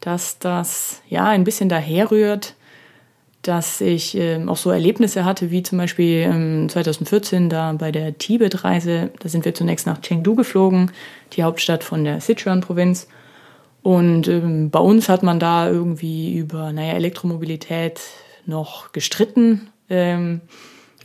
dass 0.00 0.38
das 0.38 1.02
ja 1.08 1.26
ein 1.26 1.44
bisschen 1.44 1.68
daherrührt, 1.68 2.54
dass 3.42 3.80
ich 3.80 4.16
ähm, 4.16 4.48
auch 4.48 4.56
so 4.56 4.70
Erlebnisse 4.70 5.24
hatte, 5.24 5.50
wie 5.50 5.62
zum 5.62 5.78
Beispiel 5.78 6.66
2014 6.68 7.44
ähm, 7.44 7.48
da 7.48 7.72
bei 7.72 7.92
der 7.92 8.18
Tibet-Reise. 8.18 9.10
Da 9.20 9.28
sind 9.28 9.44
wir 9.44 9.54
zunächst 9.54 9.86
nach 9.86 10.00
Chengdu 10.00 10.34
geflogen, 10.34 10.90
die 11.34 11.44
Hauptstadt 11.44 11.84
von 11.84 12.04
der 12.04 12.20
Sichuan-Provinz. 12.20 13.06
Und 13.86 14.26
ähm, 14.26 14.70
bei 14.70 14.80
uns 14.80 15.08
hat 15.08 15.22
man 15.22 15.38
da 15.38 15.70
irgendwie 15.70 16.36
über, 16.36 16.72
naja, 16.72 16.94
Elektromobilität 16.94 18.00
noch 18.44 18.90
gestritten. 18.90 19.68
Ähm, 19.88 20.40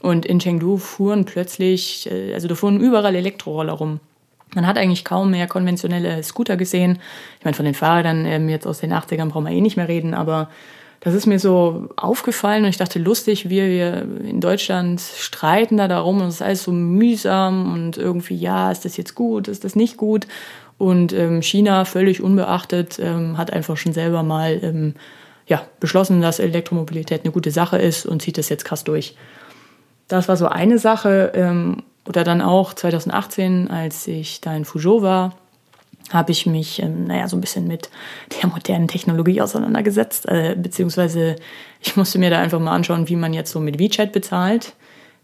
und 0.01 0.25
in 0.25 0.39
Chengdu 0.39 0.77
fuhren 0.77 1.25
plötzlich, 1.25 2.09
äh, 2.11 2.33
also 2.33 2.47
da 2.47 2.55
fuhren 2.55 2.81
überall 2.81 3.13
Elektroroller 3.13 3.73
rum. 3.73 4.00
Man 4.55 4.65
hat 4.65 4.79
eigentlich 4.79 5.05
kaum 5.05 5.29
mehr 5.29 5.45
konventionelle 5.45 6.23
Scooter 6.23 6.57
gesehen. 6.57 6.97
Ich 7.38 7.45
meine, 7.45 7.55
von 7.55 7.65
den 7.65 7.75
Fahrrädern 7.75 8.25
ähm, 8.25 8.50
jetzt 8.50 8.65
aus 8.65 8.79
den 8.79 8.93
80ern 8.93 9.29
brauchen 9.29 9.45
wir 9.45 9.51
eh 9.51 9.61
nicht 9.61 9.77
mehr 9.77 9.88
reden, 9.88 10.15
aber 10.15 10.50
das 11.01 11.13
ist 11.13 11.27
mir 11.27 11.39
so 11.39 11.88
aufgefallen 11.97 12.63
und 12.63 12.69
ich 12.69 12.77
dachte, 12.77 12.97
lustig, 12.97 13.50
wir, 13.50 13.67
wir 13.67 14.07
in 14.23 14.39
Deutschland 14.39 15.01
streiten 15.01 15.77
da 15.77 15.88
darum 15.88 16.21
und 16.21 16.27
es 16.27 16.35
ist 16.35 16.41
alles 16.41 16.63
so 16.63 16.71
mühsam 16.71 17.73
und 17.73 17.97
irgendwie, 17.97 18.35
ja, 18.35 18.71
ist 18.71 18.85
das 18.85 18.97
jetzt 18.97 19.13
gut, 19.13 19.47
ist 19.47 19.63
das 19.63 19.75
nicht 19.75 19.97
gut? 19.97 20.25
Und 20.81 21.13
ähm, 21.13 21.43
China, 21.43 21.85
völlig 21.85 22.23
unbeachtet, 22.23 22.97
ähm, 22.97 23.38
hat 23.38 23.53
einfach 23.53 23.77
schon 23.77 23.93
selber 23.93 24.23
mal 24.23 24.59
ähm, 24.63 24.95
ja, 25.45 25.61
beschlossen, 25.79 26.21
dass 26.21 26.39
Elektromobilität 26.39 27.21
eine 27.23 27.31
gute 27.31 27.51
Sache 27.51 27.77
ist 27.77 28.07
und 28.07 28.23
zieht 28.23 28.39
das 28.39 28.50
jetzt 28.50 28.65
krass 28.65 28.83
durch. 28.83 29.15
Das 30.07 30.27
war 30.27 30.38
so 30.38 30.47
eine 30.47 30.79
Sache. 30.79 31.33
Ähm, 31.35 31.83
oder 32.07 32.23
dann 32.23 32.41
auch 32.41 32.73
2018, 32.73 33.69
als 33.69 34.07
ich 34.07 34.41
da 34.41 34.55
in 34.55 34.65
Fuzhou 34.65 35.03
war, 35.03 35.35
habe 36.11 36.31
ich 36.31 36.47
mich, 36.47 36.81
ähm, 36.81 37.03
naja, 37.03 37.27
so 37.27 37.38
ein 37.38 37.41
bisschen 37.41 37.67
mit 37.67 37.91
der 38.41 38.50
modernen 38.50 38.88
Technologie 38.88 39.39
auseinandergesetzt. 39.39 40.27
Äh, 40.29 40.55
beziehungsweise 40.57 41.35
ich 41.79 41.95
musste 41.95 42.17
mir 42.17 42.31
da 42.31 42.39
einfach 42.39 42.59
mal 42.59 42.73
anschauen, 42.73 43.07
wie 43.07 43.17
man 43.17 43.33
jetzt 43.33 43.51
so 43.51 43.59
mit 43.59 43.77
WeChat 43.77 44.13
bezahlt. 44.13 44.73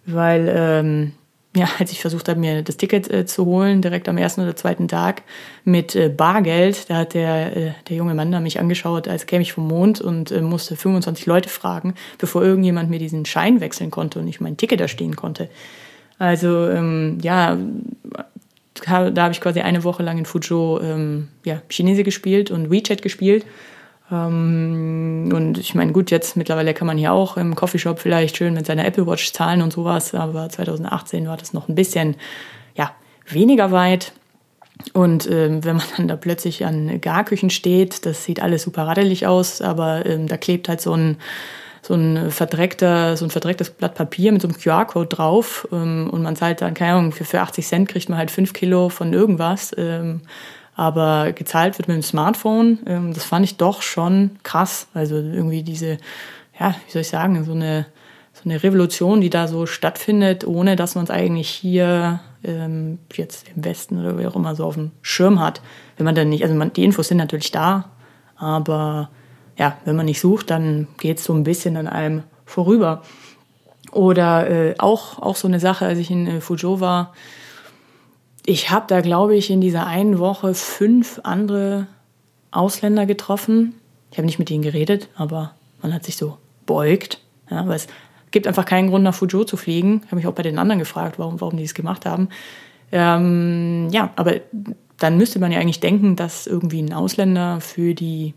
Weil, 0.06 0.54
ähm, 0.56 1.14
ja, 1.58 1.68
als 1.80 1.92
ich 1.92 2.02
versucht 2.02 2.30
habe, 2.30 2.40
mir 2.40 2.62
das 2.62 2.78
Ticket 2.78 3.12
äh, 3.12 3.26
zu 3.26 3.46
holen, 3.46 3.82
direkt 3.82 4.08
am 4.08 4.18
ersten 4.18 4.42
oder 4.42 4.56
zweiten 4.56 4.88
Tag 4.88 5.24
mit 5.64 5.96
äh, 5.96 6.10
Bargeld, 6.10 6.90
da 6.90 6.98
hat 6.98 7.14
der, 7.14 7.58
äh, 7.58 7.72
der 7.90 7.98
junge 7.98 8.14
Mann 8.14 8.32
da 8.32 8.40
mich 8.40 8.60
angeschaut, 8.60 9.08
als 9.08 9.26
käme 9.26 9.42
ich 9.42 9.54
vom 9.54 9.68
Mond 9.68 10.00
und 10.00 10.32
äh, 10.32 10.42
musste 10.42 10.76
25 10.76 11.26
Leute 11.26 11.50
fragen, 11.50 11.96
bevor 12.18 12.44
irgendjemand 12.44 12.90
mir 12.90 13.00
diesen 13.00 13.26
Schein 13.26 13.60
wechseln 13.60 13.92
konnte 13.92 14.20
und 14.20 14.28
ich 14.28 14.40
mein 14.40 14.58
Ticket 14.58 14.80
da 14.80 14.88
stehen 14.88 15.16
konnte. 15.16 15.50
Also 16.20 16.70
ähm, 16.70 17.18
ja, 17.22 17.58
da 18.86 19.24
habe 19.24 19.32
ich 19.32 19.42
quasi 19.42 19.62
eine 19.62 19.84
Woche 19.84 20.04
lang 20.04 20.18
in 20.18 20.26
Fuzhou 20.26 20.80
ähm, 20.80 21.28
ja, 21.44 21.62
Chinese 21.70 22.04
gespielt 22.04 22.52
und 22.52 22.72
WeChat 22.72 23.02
gespielt. 23.02 23.46
Ähm, 24.12 25.32
und 25.34 25.58
ich 25.58 25.76
meine, 25.76 25.92
gut, 25.92 26.12
jetzt 26.12 26.38
mittlerweile 26.38 26.74
kann 26.74 26.88
man 26.88 26.98
hier 26.98 27.14
auch 27.14 27.38
im 27.38 27.56
Coffeeshop 27.56 28.00
vielleicht 28.00 28.38
schön 28.38 28.54
mit 28.54 28.66
seiner 28.66 28.86
Apple 28.86 29.08
Watch 29.08 29.34
zahlen 29.34 29.62
und 29.62 29.74
sowas, 29.74 30.14
aber 30.14 30.50
2018 30.50 31.28
war 31.28 31.38
das 31.38 31.54
noch 31.54 31.68
ein 31.68 31.76
bisschen 31.76 32.16
ja, 32.76 32.92
weniger 33.28 33.72
weit. 33.72 34.14
Und 34.94 35.30
ähm, 35.30 35.64
wenn 35.64 35.78
man 35.78 35.86
dann 35.98 36.08
da 36.08 36.16
plötzlich 36.16 36.66
an 36.66 37.02
Garküchen 37.02 37.50
steht, 37.50 38.06
das 38.06 38.24
sieht 38.24 38.42
alles 38.42 38.64
super 38.64 38.86
raddelig 38.86 39.26
aus, 39.26 39.62
aber 39.62 40.06
ähm, 40.06 40.28
da 40.28 40.38
klebt 40.38 40.70
halt 40.70 40.82
so 40.82 40.94
ein 40.94 41.18
so 41.88 41.94
ein 41.94 42.32
verdreckter, 42.32 43.16
so 43.16 43.24
ein 43.26 43.32
verdrecktes 43.32 43.70
Blatt 43.70 43.96
Papier 43.96 44.34
mit 44.34 44.42
so 44.42 44.48
einem 44.50 44.58
QR-Code 44.58 45.08
drauf 45.08 45.68
ähm, 45.72 46.10
und 46.12 46.22
man 46.22 46.36
zahlt 46.36 46.62
dann, 46.62 46.74
keine 46.74 46.94
Ahnung, 46.94 47.12
für, 47.14 47.24
für 47.24 47.40
80 47.40 47.66
Cent 47.66 47.90
kriegt 47.90 48.10
man 48.10 48.18
halt 48.18 48.30
5 48.30 48.52
Kilo 48.52 48.90
von 48.90 49.14
irgendwas. 49.14 49.74
Aber 50.78 51.34
gezahlt 51.34 51.78
wird 51.80 51.88
mit 51.88 51.96
dem 51.96 52.04
Smartphone. 52.04 52.80
Ähm, 52.86 53.14
das 53.14 53.26
fand 53.26 53.44
ich 53.44 53.58
doch 53.58 53.82
schon 53.82 54.38
krass. 54.44 54.88
Also 54.94 55.16
irgendwie 55.16 55.64
diese, 55.64 55.98
ja, 56.58 56.76
wie 56.86 56.92
soll 56.92 57.02
ich 57.02 57.10
sagen, 57.10 57.44
so 57.44 57.54
eine, 57.54 57.88
so 58.32 58.48
eine 58.48 58.62
Revolution, 58.62 59.20
die 59.20 59.32
da 59.32 59.48
so 59.48 59.66
stattfindet, 59.66 60.46
ohne 60.46 60.76
dass 60.76 60.94
man 60.94 61.06
es 61.06 61.10
eigentlich 61.10 61.50
hier 61.50 62.20
ähm, 62.44 63.00
jetzt 63.12 63.48
im 63.56 63.66
Westen 63.66 64.00
oder 64.00 64.20
wie 64.20 64.28
auch 64.28 64.36
immer 64.36 64.56
so 64.56 64.66
auf 64.66 64.76
dem 64.76 64.92
Schirm 65.02 65.40
hat. 65.40 65.62
Wenn 65.98 66.06
man 66.06 66.14
dann 66.14 66.30
nicht, 66.30 66.44
also 66.44 66.54
man, 66.54 66.72
die 66.72 66.84
Infos 66.84 67.08
sind 67.08 67.18
natürlich 67.18 67.52
da, 67.52 67.86
aber 68.36 69.10
ja, 69.58 69.78
wenn 69.86 69.96
man 69.96 70.06
nicht 70.06 70.20
sucht, 70.20 70.52
dann 70.52 70.88
geht 71.00 71.18
es 71.18 71.24
so 71.24 71.34
ein 71.34 71.44
bisschen 71.44 71.76
an 71.76 71.88
einem 71.88 72.22
vorüber. 72.46 73.02
Oder 73.92 74.48
äh, 74.48 74.76
auch, 74.78 75.18
auch 75.18 75.36
so 75.38 75.48
eine 75.48 75.60
Sache, 75.60 75.88
als 75.88 75.98
ich 75.98 76.12
in 76.12 76.28
äh, 76.28 76.40
Fuzhou 76.40 76.80
war, 76.80 77.14
ich 78.50 78.72
habe 78.72 78.86
da, 78.88 79.02
glaube 79.02 79.36
ich, 79.36 79.50
in 79.50 79.60
dieser 79.60 79.86
einen 79.86 80.20
Woche 80.20 80.54
fünf 80.54 81.20
andere 81.24 81.88
Ausländer 82.50 83.06
getroffen. 83.06 83.76
Ich 84.10 84.18
habe 84.18 84.26
nicht 84.26 84.40
mit 84.40 84.50
ihnen 84.50 84.64
geredet, 84.64 85.10
aber 85.16 85.52
man 85.82 85.94
hat 85.94 86.06
sich 86.06 86.16
so 86.16 86.38
beugt. 86.66 87.20
Ja, 87.52 87.68
weil 87.68 87.76
es 87.76 87.88
gibt 88.32 88.48
einfach 88.48 88.64
keinen 88.64 88.90
Grund, 88.90 89.04
nach 89.04 89.14
Fuzhou 89.14 89.44
zu 89.44 89.58
fliegen. 89.58 89.98
Ich 90.00 90.08
habe 90.08 90.16
mich 90.16 90.28
auch 90.28 90.34
bei 90.34 90.44
den 90.44 90.60
anderen 90.60 90.80
gefragt, 90.80 91.20
warum, 91.20 91.42
warum 91.42 91.58
die 91.58 91.66
es 91.66 91.74
gemacht 91.74 92.06
haben. 92.06 92.30
Ähm, 92.94 93.90
ja, 93.92 94.12
aber 94.16 94.36
dann 94.98 95.18
müsste 95.18 95.40
man 95.40 95.52
ja 95.52 95.60
eigentlich 95.60 95.82
denken, 95.82 96.16
dass 96.16 96.48
irgendwie 96.48 96.82
ein 96.82 96.94
Ausländer 96.94 97.60
für 97.60 97.94
die 97.94 98.34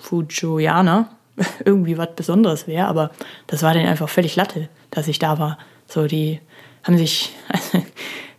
Fujianer 0.00 1.08
irgendwie 1.64 1.96
was 1.98 2.16
Besonderes 2.16 2.66
wäre, 2.66 2.88
aber 2.88 3.12
das 3.46 3.62
war 3.62 3.74
denen 3.74 3.86
einfach 3.86 4.08
völlig 4.08 4.34
Latte, 4.34 4.68
dass 4.90 5.06
ich 5.06 5.20
da 5.20 5.38
war. 5.38 5.56
So, 5.86 6.08
die 6.08 6.40
haben 6.82 6.98
sich, 6.98 7.30
also, 7.48 7.86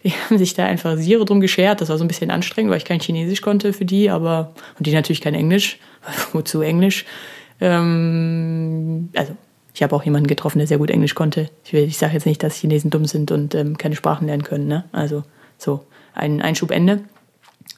die 0.04 0.12
haben 0.12 0.38
sich 0.38 0.54
da 0.54 0.66
einfach 0.66 0.98
Siere 0.98 1.26
drum 1.26 1.40
geschert. 1.40 1.82
Das 1.82 1.90
war 1.90 1.98
so 1.98 2.04
ein 2.04 2.08
bisschen 2.08 2.32
anstrengend, 2.32 2.72
weil 2.72 2.78
ich 2.78 2.86
kein 2.86 3.00
Chinesisch 3.00 3.42
konnte 3.42 3.74
für 3.74 3.86
die, 3.86 4.10
aber 4.10 4.54
und 4.78 4.88
die 4.88 4.94
natürlich 4.94 5.22
kein 5.22 5.36
Englisch. 5.36 5.80
Wozu 6.34 6.62
Englisch? 6.62 7.06
Ähm, 7.62 9.10
also 9.16 9.36
ich 9.74 9.82
habe 9.82 9.96
auch 9.96 10.04
jemanden 10.04 10.28
getroffen, 10.28 10.60
der 10.60 10.68
sehr 10.68 10.78
gut 10.78 10.92
Englisch 10.92 11.16
konnte. 11.16 11.50
Ich, 11.66 11.74
ich 11.74 11.98
sage 11.98 12.14
jetzt 12.14 12.26
nicht, 12.26 12.44
dass 12.44 12.58
Chinesen 12.58 12.92
dumm 12.92 13.06
sind 13.06 13.32
und 13.32 13.56
ähm, 13.56 13.78
keine 13.78 13.96
Sprachen 13.96 14.28
lernen 14.28 14.44
können. 14.44 14.68
Ne? 14.68 14.84
Also 14.92 15.24
so 15.58 15.86
ein 16.14 16.42
Einschubende. 16.42 17.02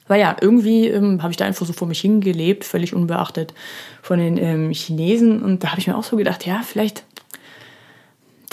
Weil 0.07 0.19
ja, 0.19 0.35
irgendwie 0.39 0.87
ähm, 0.87 1.23
habe 1.23 1.31
ich 1.31 1.37
da 1.37 1.45
einfach 1.45 1.65
so 1.65 1.73
vor 1.73 1.87
mich 1.87 2.01
hingelebt, 2.01 2.63
völlig 2.63 2.93
unbeachtet 2.93 3.53
von 4.01 4.19
den 4.19 4.37
ähm, 4.37 4.71
Chinesen. 4.71 5.41
Und 5.41 5.63
da 5.63 5.69
habe 5.69 5.79
ich 5.79 5.87
mir 5.87 5.97
auch 5.97 6.03
so 6.03 6.17
gedacht, 6.17 6.45
ja, 6.45 6.61
vielleicht, 6.63 7.05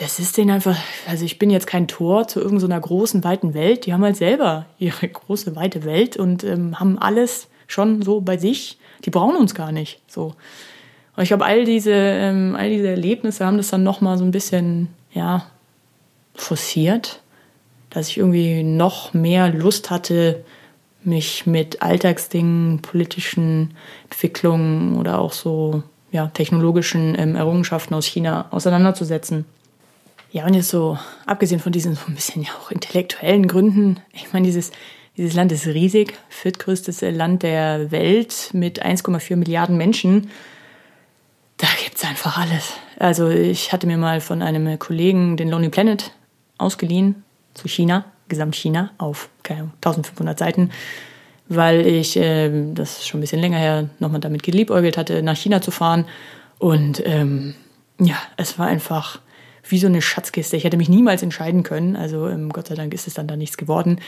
das 0.03 0.19
ist 0.19 0.37
denen 0.37 0.51
einfach, 0.51 0.77
also 1.07 1.25
ich 1.25 1.39
bin 1.39 1.49
jetzt 1.49 1.69
kein 1.69 1.87
Tor 1.87 2.27
zu 2.27 2.41
irgendeiner 2.41 2.77
so 2.77 2.89
großen, 2.89 3.23
weiten 3.23 3.55
Welt. 3.55 3.87
Die 3.87 3.93
haben 3.93 4.03
halt 4.03 4.17
selber 4.17 4.67
ihre 4.81 5.07
große, 5.09 5.55
weite 5.55 5.85
Welt 5.85 6.17
und 6.17 6.43
ähm, 6.43 6.81
haben 6.81 6.99
alles 6.99 7.47
schon 7.69 8.03
so 8.03 8.21
bei 8.21 8.37
sich. 8.37 8.79
Die 9.05 9.11
brauchen 9.11 9.37
uns 9.37 9.55
gar 9.55 9.71
nicht. 9.71 10.01
So. 10.09 10.35
Und 11.17 11.23
ich 11.23 11.29
glaube, 11.29 11.45
all 11.45 11.65
diese, 11.65 11.93
ähm, 11.93 12.57
all 12.59 12.69
diese 12.69 12.89
Erlebnisse 12.89 13.47
haben 13.47 13.59
das 13.59 13.69
dann 13.69 13.85
nochmal 13.85 14.19
so 14.19 14.25
ein 14.25 14.33
bisschen, 14.33 14.89
ja, 15.13 15.47
forciert, 16.35 17.21
dass 17.91 18.09
ich 18.09 18.19
irgendwie 18.19 18.65
noch 18.65 19.15
mehr 19.15 19.51
Lust 19.51 19.91
hatte, 19.91 20.45
mich 21.05 21.47
mit 21.47 21.81
Alltagsdingen, 21.81 22.81
politischen 22.83 23.75
Entwicklungen 24.05 24.97
oder 24.99 25.21
auch 25.21 25.33
so 25.33 25.85
ja, 26.11 26.27
technologischen 26.29 27.17
ähm, 27.17 27.37
Errungenschaften 27.37 27.95
aus 27.95 28.07
China 28.07 28.47
auseinanderzusetzen. 28.51 29.45
Ja, 30.33 30.47
und 30.47 30.55
jetzt 30.55 30.71
so, 30.71 30.99
abgesehen 31.27 31.61
von 31.61 31.73
diesen 31.73 31.95
so 31.95 32.07
ein 32.09 32.15
bisschen 32.15 32.43
ja 32.43 32.49
auch 32.59 32.71
intellektuellen 32.71 33.47
Gründen, 33.47 34.01
ich 34.15 34.33
meine, 34.33 34.47
dieses, 34.47 34.73
dieses 35.19 35.35
Land 35.35 35.53
ist 35.53 35.67
riesig, 35.67 36.19
viertgrößtes 36.31 37.03
Land 37.03 37.43
der 37.43 37.91
Welt 37.91 38.49
mit 38.55 38.83
1,4 38.83 39.37
Milliarden 39.37 39.77
Menschen. 39.77 40.31
Da 41.59 41.67
gibt 41.85 41.99
es 41.99 42.05
einfach 42.05 42.39
alles. 42.39 42.73
Also 42.99 43.29
ich 43.29 43.73
hatte 43.73 43.87
mir 43.87 43.99
mal 43.99 44.23
von 44.23 44.41
einem 44.41 44.79
Kollegen 44.79 45.37
den 45.37 45.51
Lonely 45.51 45.69
Planet 45.69 46.13
ausgeliehen 46.57 47.25
zu 47.53 47.69
China 47.69 48.07
Gesamtchina 48.29 48.91
auf 48.97 49.29
keine 49.43 49.71
1500 49.83 50.39
Seiten, 50.39 50.71
weil 51.49 51.87
ich, 51.87 52.17
äh, 52.17 52.73
das 52.73 53.01
ist 53.01 53.09
schon 53.09 53.19
ein 53.19 53.21
bisschen 53.21 53.41
länger 53.41 53.59
her, 53.59 53.91
nochmal 53.99 54.21
damit 54.21 54.43
geliebäugelt 54.43 54.97
hatte, 54.97 55.23
nach 55.23 55.37
China 55.37 55.61
zu 55.61 55.71
fahren. 55.71 56.07
Und 56.59 57.03
ähm, 57.05 57.55
ja, 58.01 58.17
es 58.39 58.59
war 58.59 58.69
einfach 58.69 59.21
wie 59.69 59.79
so 59.79 59.87
eine 59.87 60.03
Schatzkiste. 60.03 60.57
Ich 60.57 60.65
hätte 60.65 60.77
mich 60.77 60.89
niemals 60.89 61.23
entscheiden 61.23 61.63
können. 61.63 61.97
Also 61.97 62.29
ähm, 62.29 62.51
Gott 62.51 62.69
sei 62.69 62.75
Dank 62.75 62.93
ist 62.95 63.07
es 63.07 63.15
dann 63.15 63.29
da 63.29 63.37
nichts 63.37 63.57
geworden. 63.57 64.01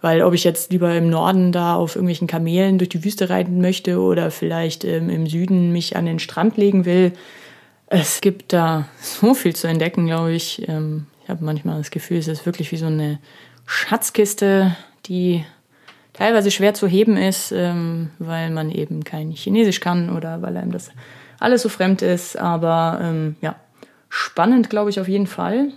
Weil 0.00 0.22
ob 0.22 0.34
ich 0.34 0.44
jetzt 0.44 0.72
lieber 0.72 0.94
im 0.94 1.08
Norden 1.08 1.52
da 1.52 1.74
auf 1.74 1.94
irgendwelchen 1.96 2.26
Kamelen 2.26 2.78
durch 2.78 2.90
die 2.90 3.04
Wüste 3.04 3.30
reiten 3.30 3.60
möchte 3.60 4.00
oder 4.00 4.30
vielleicht 4.30 4.84
ähm, 4.84 5.08
im 5.08 5.26
Süden 5.26 5.72
mich 5.72 5.96
an 5.96 6.06
den 6.06 6.18
Strand 6.18 6.56
legen 6.56 6.84
will, 6.84 7.12
es 7.88 8.20
gibt 8.20 8.52
da 8.52 8.88
so 9.00 9.34
viel 9.34 9.54
zu 9.54 9.68
entdecken, 9.68 10.06
glaube 10.06 10.32
ich. 10.32 10.68
Ähm, 10.68 11.06
ich 11.22 11.30
habe 11.30 11.44
manchmal 11.44 11.78
das 11.78 11.90
Gefühl, 11.90 12.18
es 12.18 12.28
ist 12.28 12.46
wirklich 12.46 12.70
wie 12.72 12.76
so 12.76 12.86
eine 12.86 13.18
Schatzkiste, 13.66 14.76
die 15.06 15.44
teilweise 16.12 16.50
schwer 16.50 16.74
zu 16.74 16.86
heben 16.86 17.16
ist, 17.16 17.52
ähm, 17.52 18.10
weil 18.18 18.50
man 18.50 18.70
eben 18.70 19.04
kein 19.04 19.30
Chinesisch 19.32 19.80
kann 19.80 20.14
oder 20.16 20.40
weil 20.42 20.56
einem 20.56 20.72
das 20.72 20.90
alles 21.40 21.62
so 21.62 21.68
fremd 21.68 22.02
ist. 22.02 22.38
Aber 22.38 23.00
ähm, 23.02 23.36
ja, 23.40 23.56
spannend, 24.16 24.70
glaube 24.70 24.90
ich, 24.90 24.98
auf 24.98 25.08
jeden 25.08 25.26
Fall. 25.26 25.72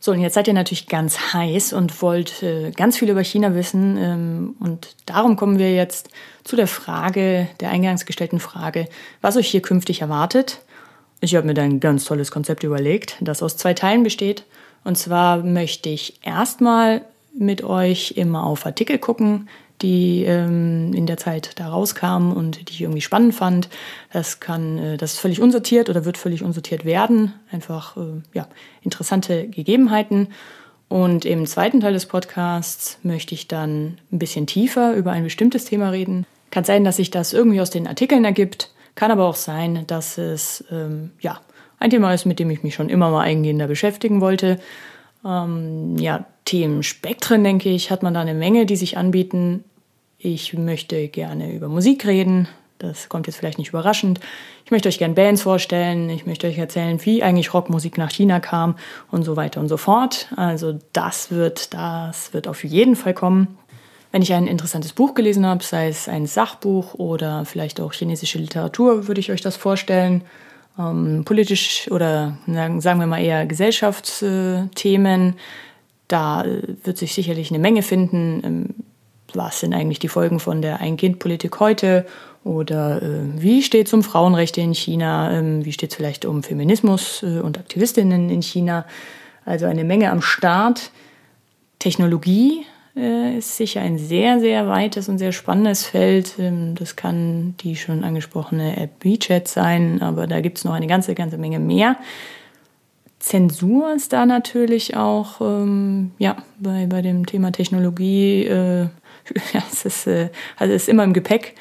So, 0.00 0.12
und 0.12 0.20
jetzt 0.20 0.34
seid 0.34 0.46
ihr 0.48 0.54
natürlich 0.54 0.86
ganz 0.86 1.32
heiß 1.32 1.72
und 1.72 2.02
wollt 2.02 2.42
äh, 2.42 2.70
ganz 2.72 2.96
viel 2.96 3.08
über 3.08 3.22
China 3.22 3.54
wissen. 3.54 3.96
Ähm, 3.96 4.56
und 4.60 4.94
darum 5.06 5.36
kommen 5.36 5.58
wir 5.58 5.74
jetzt 5.74 6.10
zu 6.44 6.56
der 6.56 6.66
Frage, 6.66 7.48
der 7.60 7.70
eingangs 7.70 8.06
gestellten 8.06 8.40
Frage, 8.40 8.88
was 9.20 9.36
euch 9.36 9.48
hier 9.48 9.62
künftig 9.62 10.00
erwartet. 10.02 10.60
Ich 11.20 11.34
habe 11.34 11.46
mir 11.46 11.54
da 11.54 11.62
ein 11.62 11.80
ganz 11.80 12.04
tolles 12.04 12.30
Konzept 12.30 12.62
überlegt, 12.62 13.16
das 13.20 13.42
aus 13.42 13.56
zwei 13.56 13.74
Teilen 13.74 14.02
besteht. 14.02 14.44
Und 14.84 14.96
zwar 14.96 15.38
möchte 15.38 15.88
ich 15.88 16.20
erstmal 16.22 17.02
mit 17.36 17.62
euch 17.62 18.14
immer 18.16 18.44
auf 18.44 18.66
Artikel 18.66 18.98
gucken, 18.98 19.48
die 19.82 20.24
ähm, 20.24 20.92
in 20.94 21.06
der 21.06 21.16
Zeit 21.16 21.52
da 21.56 21.68
rauskamen 21.68 22.32
und 22.32 22.68
die 22.68 22.72
ich 22.72 22.80
irgendwie 22.80 23.00
spannend 23.00 23.34
fand. 23.34 23.68
Das 24.12 24.40
kann, 24.40 24.78
äh, 24.78 24.96
das 24.96 25.14
ist 25.14 25.20
völlig 25.20 25.40
unsortiert 25.40 25.88
oder 25.88 26.04
wird 26.04 26.18
völlig 26.18 26.42
unsortiert 26.42 26.84
werden. 26.84 27.34
Einfach 27.50 27.96
äh, 27.96 28.22
ja, 28.34 28.48
interessante 28.82 29.48
Gegebenheiten. 29.48 30.28
Und 30.88 31.24
im 31.24 31.46
zweiten 31.46 31.80
Teil 31.80 31.92
des 31.92 32.06
Podcasts 32.06 32.98
möchte 33.02 33.34
ich 33.34 33.46
dann 33.46 33.98
ein 34.10 34.18
bisschen 34.18 34.46
tiefer 34.46 34.94
über 34.94 35.12
ein 35.12 35.24
bestimmtes 35.24 35.66
Thema 35.66 35.90
reden. 35.90 36.26
Kann 36.50 36.64
sein, 36.64 36.82
dass 36.84 36.96
sich 36.96 37.10
das 37.10 37.32
irgendwie 37.32 37.60
aus 37.60 37.70
den 37.70 37.86
Artikeln 37.86 38.24
ergibt. 38.24 38.72
Kann 38.94 39.10
aber 39.10 39.26
auch 39.26 39.36
sein, 39.36 39.84
dass 39.86 40.16
es 40.16 40.64
ähm, 40.70 41.10
ja, 41.20 41.40
ein 41.78 41.90
Thema 41.90 42.12
ist, 42.14 42.24
mit 42.24 42.38
dem 42.38 42.50
ich 42.50 42.62
mich 42.62 42.74
schon 42.74 42.88
immer 42.88 43.10
mal 43.10 43.20
eingehender 43.20 43.66
beschäftigen 43.66 44.20
wollte. 44.20 44.58
Ähm, 45.24 45.96
ja, 45.98 46.24
Themenspektren, 46.46 47.44
denke 47.44 47.68
ich, 47.68 47.90
hat 47.90 48.02
man 48.02 48.14
da 48.14 48.20
eine 48.20 48.34
Menge, 48.34 48.64
die 48.64 48.76
sich 48.76 48.96
anbieten. 48.96 49.64
Ich 50.18 50.52
möchte 50.52 51.06
gerne 51.08 51.52
über 51.52 51.68
Musik 51.68 52.04
reden. 52.04 52.48
Das 52.78 53.08
kommt 53.08 53.28
jetzt 53.28 53.36
vielleicht 53.36 53.58
nicht 53.58 53.68
überraschend. 53.68 54.18
Ich 54.64 54.72
möchte 54.72 54.88
euch 54.88 54.98
gerne 54.98 55.14
Bands 55.14 55.42
vorstellen. 55.42 56.10
Ich 56.10 56.26
möchte 56.26 56.48
euch 56.48 56.58
erzählen, 56.58 56.98
wie 57.04 57.22
eigentlich 57.22 57.54
Rockmusik 57.54 57.98
nach 57.98 58.10
China 58.10 58.40
kam 58.40 58.76
und 59.12 59.22
so 59.22 59.36
weiter 59.36 59.60
und 59.60 59.68
so 59.68 59.76
fort. 59.76 60.28
Also 60.34 60.78
das 60.92 61.30
wird, 61.30 61.72
das 61.72 62.32
wird 62.34 62.48
auf 62.48 62.64
jeden 62.64 62.96
Fall 62.96 63.14
kommen. 63.14 63.58
Wenn 64.10 64.22
ich 64.22 64.32
ein 64.32 64.48
interessantes 64.48 64.92
Buch 64.92 65.14
gelesen 65.14 65.46
habe, 65.46 65.62
sei 65.62 65.88
es 65.88 66.08
ein 66.08 66.26
Sachbuch 66.26 66.94
oder 66.94 67.44
vielleicht 67.44 67.80
auch 67.80 67.92
chinesische 67.92 68.38
Literatur, 68.38 69.06
würde 69.06 69.20
ich 69.20 69.30
euch 69.30 69.40
das 69.40 69.56
vorstellen 69.56 70.24
ähm, 70.78 71.22
politisch 71.24 71.88
oder 71.90 72.38
sagen 72.46 73.00
wir 73.00 73.06
mal 73.06 73.22
eher 73.22 73.46
Gesellschaftsthemen. 73.46 75.34
da 76.08 76.42
äh, 76.42 76.62
wird 76.82 76.98
sich 76.98 77.14
sicherlich 77.14 77.50
eine 77.50 77.60
Menge 77.60 77.82
finden. 77.82 78.84
Was 79.34 79.60
sind 79.60 79.74
eigentlich 79.74 79.98
die 79.98 80.08
Folgen 80.08 80.40
von 80.40 80.62
der 80.62 80.80
Ein-Kind-Politik 80.80 81.60
heute? 81.60 82.06
Oder 82.44 83.02
äh, 83.02 83.20
wie 83.36 83.62
steht 83.62 83.88
es 83.88 83.92
um 83.92 84.02
Frauenrechte 84.02 84.60
in 84.60 84.74
China? 84.74 85.32
Ähm, 85.32 85.64
wie 85.64 85.72
steht 85.72 85.90
es 85.90 85.96
vielleicht 85.96 86.24
um 86.24 86.42
Feminismus 86.42 87.22
äh, 87.22 87.40
und 87.40 87.58
Aktivistinnen 87.58 88.30
in 88.30 88.42
China? 88.42 88.86
Also 89.44 89.66
eine 89.66 89.84
Menge 89.84 90.10
am 90.10 90.22
Start. 90.22 90.90
Technologie 91.78 92.64
äh, 92.96 93.38
ist 93.38 93.56
sicher 93.56 93.80
ein 93.80 93.98
sehr, 93.98 94.40
sehr 94.40 94.66
weites 94.66 95.08
und 95.08 95.18
sehr 95.18 95.32
spannendes 95.32 95.86
Feld. 95.86 96.34
Ähm, 96.38 96.74
das 96.74 96.96
kann 96.96 97.54
die 97.60 97.76
schon 97.76 98.04
angesprochene 98.04 98.76
App 98.76 99.04
WeChat 99.04 99.46
sein, 99.46 100.02
aber 100.02 100.26
da 100.26 100.40
gibt 100.40 100.58
es 100.58 100.64
noch 100.64 100.72
eine 100.72 100.86
ganze, 100.86 101.14
ganze 101.14 101.38
Menge 101.38 101.58
mehr. 101.58 101.96
Zensur 103.18 103.94
ist 103.94 104.12
da 104.12 104.26
natürlich 104.26 104.96
auch, 104.96 105.40
ähm, 105.40 106.12
ja, 106.18 106.36
bei, 106.58 106.86
bei 106.86 107.02
dem 107.02 107.26
Thema 107.26 107.52
Technologie, 107.52 108.44
äh, 108.44 108.86
ja, 109.52 109.62
es 109.70 109.84
ist, 109.84 110.06
äh, 110.06 110.30
also 110.56 110.74
es 110.74 110.82
ist 110.82 110.88
immer 110.88 111.04
im 111.04 111.12
Gepäck. 111.12 111.54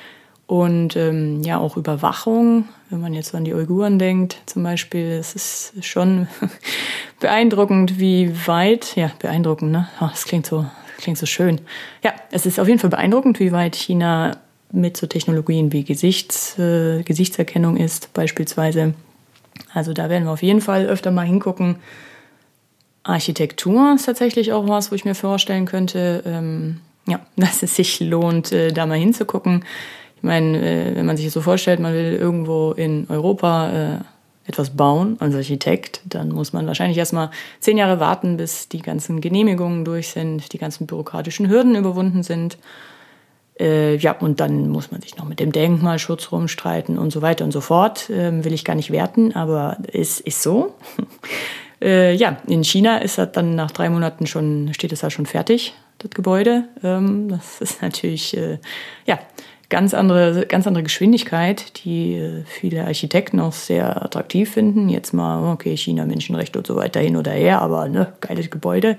Und 0.47 0.95
ähm, 0.95 1.43
ja, 1.43 1.57
auch 1.57 1.75
Überwachung, 1.75 2.69
wenn 2.89 3.01
man 3.01 3.13
jetzt 3.13 3.35
an 3.35 3.43
die 3.43 3.53
Uiguren 3.53 3.99
denkt 3.99 4.37
zum 4.45 4.63
Beispiel, 4.63 5.11
es 5.11 5.35
ist 5.35 5.73
schon 5.85 6.29
beeindruckend, 7.19 7.99
wie 7.99 8.33
weit, 8.47 8.95
ja, 8.95 9.11
beeindruckend, 9.19 9.73
ne? 9.73 9.89
Oh, 9.99 10.07
das 10.09 10.23
klingt 10.23 10.45
so, 10.45 10.65
klingt 10.97 11.17
so 11.17 11.25
schön. 11.25 11.59
Ja, 12.01 12.13
es 12.31 12.45
ist 12.45 12.61
auf 12.61 12.67
jeden 12.67 12.79
Fall 12.79 12.89
beeindruckend, 12.89 13.41
wie 13.41 13.51
weit 13.51 13.75
China 13.75 14.37
mit 14.71 14.95
so 14.95 15.05
Technologien 15.05 15.73
wie 15.73 15.83
Gesichts, 15.83 16.57
äh, 16.57 17.03
Gesichtserkennung 17.03 17.75
ist, 17.75 18.13
beispielsweise. 18.13 18.93
Also 19.73 19.91
da 19.91 20.09
werden 20.09 20.25
wir 20.25 20.31
auf 20.31 20.43
jeden 20.43 20.61
Fall 20.61 20.85
öfter 20.85 21.11
mal 21.11 21.25
hingucken. 21.25 21.77
Architektur 23.03 23.93
ist 23.95 24.05
tatsächlich 24.05 24.53
auch 24.53 24.67
was, 24.67 24.91
wo 24.91 24.95
ich 24.95 25.05
mir 25.05 25.15
vorstellen 25.15 25.65
könnte, 25.65 26.23
ähm, 26.25 26.81
ja, 27.07 27.19
dass 27.35 27.63
es 27.63 27.75
sich 27.75 27.99
lohnt, 27.99 28.51
äh, 28.51 28.71
da 28.71 28.85
mal 28.85 28.97
hinzugucken. 28.97 29.65
Ich 30.17 30.23
meine, 30.23 30.57
äh, 30.57 30.95
wenn 30.95 31.05
man 31.05 31.17
sich 31.17 31.25
das 31.25 31.33
so 31.33 31.41
vorstellt, 31.41 31.79
man 31.79 31.93
will 31.93 32.13
irgendwo 32.13 32.71
in 32.71 33.07
Europa 33.09 33.69
äh, 33.69 33.99
etwas 34.47 34.69
bauen 34.71 35.17
als 35.19 35.35
Architekt, 35.35 36.01
dann 36.05 36.29
muss 36.29 36.53
man 36.53 36.65
wahrscheinlich 36.67 36.97
erstmal 36.97 37.31
zehn 37.59 37.77
Jahre 37.77 37.99
warten, 37.99 38.37
bis 38.37 38.69
die 38.69 38.81
ganzen 38.81 39.19
Genehmigungen 39.19 39.83
durch 39.83 40.09
sind, 40.09 40.53
die 40.53 40.57
ganzen 40.57 40.87
bürokratischen 40.87 41.49
Hürden 41.49 41.75
überwunden 41.75 42.23
sind. 42.23 42.57
Äh, 43.59 43.95
ja, 43.97 44.13
und 44.13 44.39
dann 44.39 44.69
muss 44.69 44.91
man 44.91 45.01
sich 45.01 45.17
noch 45.17 45.25
mit 45.25 45.39
dem 45.39 45.51
Denkmalschutz 45.51 46.31
rumstreiten 46.31 46.97
und 46.97 47.11
so 47.11 47.21
weiter 47.21 47.43
und 47.43 47.51
so 47.51 47.61
fort. 47.61 48.09
Ähm, 48.09 48.45
will 48.45 48.53
ich 48.53 48.63
gar 48.63 48.75
nicht 48.75 48.91
werten, 48.91 49.33
aber 49.33 49.77
es 49.91 50.19
ist 50.19 50.41
so. 50.41 50.75
äh, 51.81 52.13
ja, 52.13 52.37
in 52.47 52.63
China 52.63 52.99
ist 52.99 53.17
das 53.17 53.31
dann 53.33 53.55
nach 53.55 53.71
drei 53.71 53.89
Monaten 53.89 54.27
schon, 54.27 54.73
steht 54.73 54.93
es 54.93 55.01
da 55.01 55.09
schon 55.09 55.25
fertig, 55.25 55.73
das 55.99 56.11
Gebäude. 56.11 56.65
Ähm, 56.83 57.29
das 57.29 57.61
ist 57.61 57.81
natürlich, 57.81 58.35
äh, 58.37 58.59
ja, 59.05 59.19
ganz 59.69 59.93
andere, 59.93 60.45
ganz 60.45 60.65
andere 60.67 60.83
Geschwindigkeit, 60.83 61.83
die 61.83 62.15
äh, 62.15 62.43
viele 62.45 62.85
Architekten 62.85 63.39
auch 63.39 63.53
sehr 63.53 64.03
attraktiv 64.03 64.51
finden. 64.51 64.89
Jetzt 64.89 65.13
mal, 65.13 65.51
okay, 65.51 65.75
China, 65.75 66.05
Menschenrechte 66.05 66.59
und 66.59 66.67
so 66.67 66.75
weiter 66.75 66.99
hin 66.99 67.17
oder 67.17 67.31
her, 67.31 67.61
aber 67.61 67.89
ne, 67.89 68.13
geiles 68.21 68.49
Gebäude. 68.49 68.97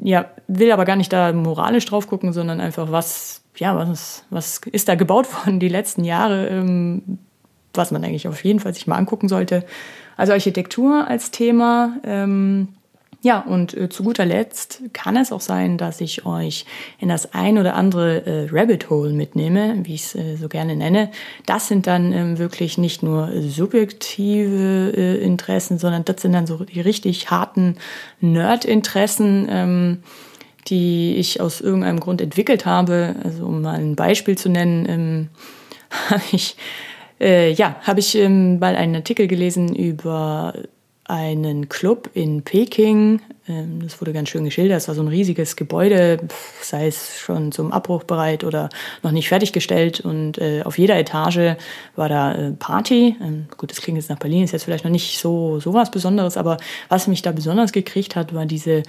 Ja, 0.00 0.26
will 0.46 0.70
aber 0.70 0.84
gar 0.84 0.96
nicht 0.96 1.12
da 1.12 1.32
moralisch 1.32 1.86
drauf 1.86 2.06
gucken, 2.06 2.32
sondern 2.32 2.60
einfach, 2.60 2.92
was, 2.92 3.42
ja, 3.56 3.76
was, 3.76 4.24
was 4.30 4.60
ist 4.70 4.88
da 4.88 4.94
gebaut 4.94 5.26
worden 5.44 5.58
die 5.58 5.68
letzten 5.68 6.04
Jahre, 6.04 6.46
ähm, 6.48 7.18
was 7.74 7.90
man 7.90 8.04
eigentlich 8.04 8.28
auf 8.28 8.44
jeden 8.44 8.60
Fall 8.60 8.74
sich 8.74 8.86
mal 8.86 8.96
angucken 8.96 9.28
sollte. 9.28 9.64
Also 10.16 10.32
Architektur 10.32 11.06
als 11.06 11.30
Thema, 11.30 11.96
ähm, 12.04 12.68
ja, 13.20 13.40
und 13.40 13.74
äh, 13.76 13.88
zu 13.88 14.04
guter 14.04 14.24
Letzt 14.24 14.82
kann 14.92 15.16
es 15.16 15.32
auch 15.32 15.40
sein, 15.40 15.76
dass 15.76 16.00
ich 16.00 16.24
euch 16.24 16.64
in 17.00 17.08
das 17.08 17.34
ein 17.34 17.58
oder 17.58 17.74
andere 17.74 18.24
äh, 18.24 18.48
Rabbit 18.52 18.90
Hole 18.90 19.12
mitnehme, 19.12 19.74
wie 19.82 19.94
ich 19.94 20.04
es 20.04 20.14
äh, 20.14 20.36
so 20.36 20.48
gerne 20.48 20.76
nenne. 20.76 21.10
Das 21.44 21.66
sind 21.66 21.88
dann 21.88 22.12
ähm, 22.12 22.38
wirklich 22.38 22.78
nicht 22.78 23.02
nur 23.02 23.32
subjektive 23.42 24.92
äh, 24.96 25.16
Interessen, 25.16 25.78
sondern 25.78 26.04
das 26.04 26.22
sind 26.22 26.32
dann 26.32 26.46
so 26.46 26.62
die 26.62 26.80
richtig 26.80 27.28
harten 27.28 27.76
Nerd-Interessen, 28.20 29.48
ähm, 29.50 30.02
die 30.68 31.16
ich 31.16 31.40
aus 31.40 31.60
irgendeinem 31.60 31.98
Grund 31.98 32.20
entwickelt 32.20 32.66
habe. 32.66 33.16
Also 33.24 33.46
um 33.46 33.62
mal 33.62 33.80
ein 33.80 33.96
Beispiel 33.96 34.38
zu 34.38 34.48
nennen, 34.48 34.86
ähm, 34.88 35.28
habe 36.10 36.22
ich 36.30 36.56
äh, 37.20 37.50
ja, 37.50 37.74
habe 37.82 37.98
ich 37.98 38.14
ähm, 38.14 38.60
mal 38.60 38.76
einen 38.76 38.94
Artikel 38.94 39.26
gelesen 39.26 39.74
über 39.74 40.54
einen 41.08 41.68
Club 41.70 42.10
in 42.12 42.42
Peking. 42.42 43.20
Ähm, 43.48 43.80
das 43.82 44.00
wurde 44.00 44.12
ganz 44.12 44.28
schön 44.28 44.44
geschildert. 44.44 44.76
Es 44.76 44.88
war 44.88 44.94
so 44.94 45.02
ein 45.02 45.08
riesiges 45.08 45.56
Gebäude, 45.56 46.18
sei 46.60 46.86
es 46.86 47.18
schon 47.18 47.50
zum 47.50 47.72
Abbruch 47.72 48.04
bereit 48.04 48.44
oder 48.44 48.68
noch 49.02 49.10
nicht 49.10 49.28
fertiggestellt. 49.28 50.00
Und 50.00 50.38
äh, 50.38 50.62
auf 50.64 50.78
jeder 50.78 50.98
Etage 50.98 51.56
war 51.96 52.08
da 52.08 52.34
äh, 52.34 52.52
Party. 52.52 53.16
Ähm, 53.22 53.46
gut, 53.56 53.70
das 53.70 53.80
klingt 53.80 53.96
jetzt 53.96 54.10
nach 54.10 54.18
Berlin, 54.18 54.44
ist 54.44 54.52
jetzt 54.52 54.64
vielleicht 54.64 54.84
noch 54.84 54.90
nicht 54.90 55.18
so, 55.18 55.58
so 55.60 55.72
was 55.72 55.90
Besonderes, 55.90 56.36
aber 56.36 56.58
was 56.88 57.08
mich 57.08 57.22
da 57.22 57.32
besonders 57.32 57.72
gekriegt 57.72 58.14
hat, 58.14 58.34
war 58.34 58.44
diese 58.44 58.82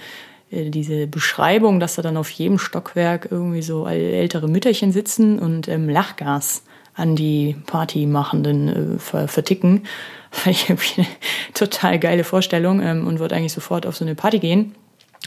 äh, 0.50 0.68
diese 0.68 1.06
Beschreibung, 1.06 1.80
dass 1.80 1.94
da 1.94 2.02
dann 2.02 2.18
auf 2.18 2.30
jedem 2.30 2.58
Stockwerk 2.58 3.28
irgendwie 3.30 3.62
so 3.62 3.86
ältere 3.86 4.46
Mütterchen 4.46 4.92
sitzen 4.92 5.38
und 5.38 5.68
ähm, 5.68 5.88
Lachgas 5.88 6.64
an 7.00 7.16
die 7.16 7.56
Partymachenden 7.66 8.98
äh, 8.98 9.26
verticken. 9.28 9.84
Fand 10.30 10.56
ich 10.56 10.68
irgendwie 10.68 11.00
eine 11.00 11.08
total 11.54 11.98
geile 11.98 12.22
Vorstellung 12.22 12.80
ähm, 12.80 13.06
und 13.06 13.18
wollte 13.18 13.34
eigentlich 13.34 13.52
sofort 13.52 13.86
auf 13.86 13.96
so 13.96 14.04
eine 14.04 14.14
Party 14.14 14.38
gehen. 14.38 14.74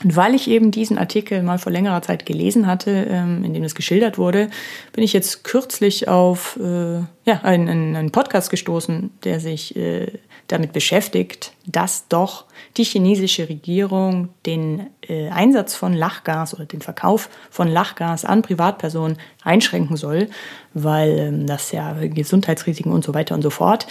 Und 0.03 0.15
weil 0.15 0.33
ich 0.33 0.49
eben 0.49 0.71
diesen 0.71 0.97
Artikel 0.97 1.43
mal 1.43 1.59
vor 1.59 1.71
längerer 1.71 2.01
Zeit 2.01 2.25
gelesen 2.25 2.65
hatte, 2.67 3.07
ähm, 3.09 3.43
in 3.43 3.53
dem 3.53 3.63
es 3.63 3.75
geschildert 3.75 4.17
wurde, 4.17 4.49
bin 4.91 5.03
ich 5.03 5.13
jetzt 5.13 5.43
kürzlich 5.43 6.07
auf 6.07 6.57
äh, 6.61 6.99
ja, 7.25 7.41
einen, 7.43 7.95
einen 7.95 8.11
Podcast 8.11 8.49
gestoßen, 8.49 9.11
der 9.23 9.39
sich 9.39 9.75
äh, 9.75 10.07
damit 10.53 10.71
beschäftigt, 10.71 11.53
dass 11.65 12.07
doch 12.07 12.45
die 12.77 12.83
chinesische 12.83 13.49
Regierung 13.49 14.29
den 14.45 14.87
äh, 15.07 15.29
Einsatz 15.29 15.75
von 15.75 15.93
Lachgas 15.93 16.53
oder 16.53 16.65
den 16.65 16.81
Verkauf 16.81 17.29
von 17.49 17.67
Lachgas 17.67 18.23
an 18.23 18.41
Privatpersonen 18.41 19.17
einschränken 19.43 19.97
soll, 19.97 20.29
weil 20.73 21.17
ähm, 21.17 21.47
das 21.47 21.71
ja 21.71 21.93
Gesundheitsrisiken 21.93 22.91
und 22.91 23.03
so 23.03 23.13
weiter 23.13 23.35
und 23.35 23.41
so 23.41 23.49
fort 23.49 23.87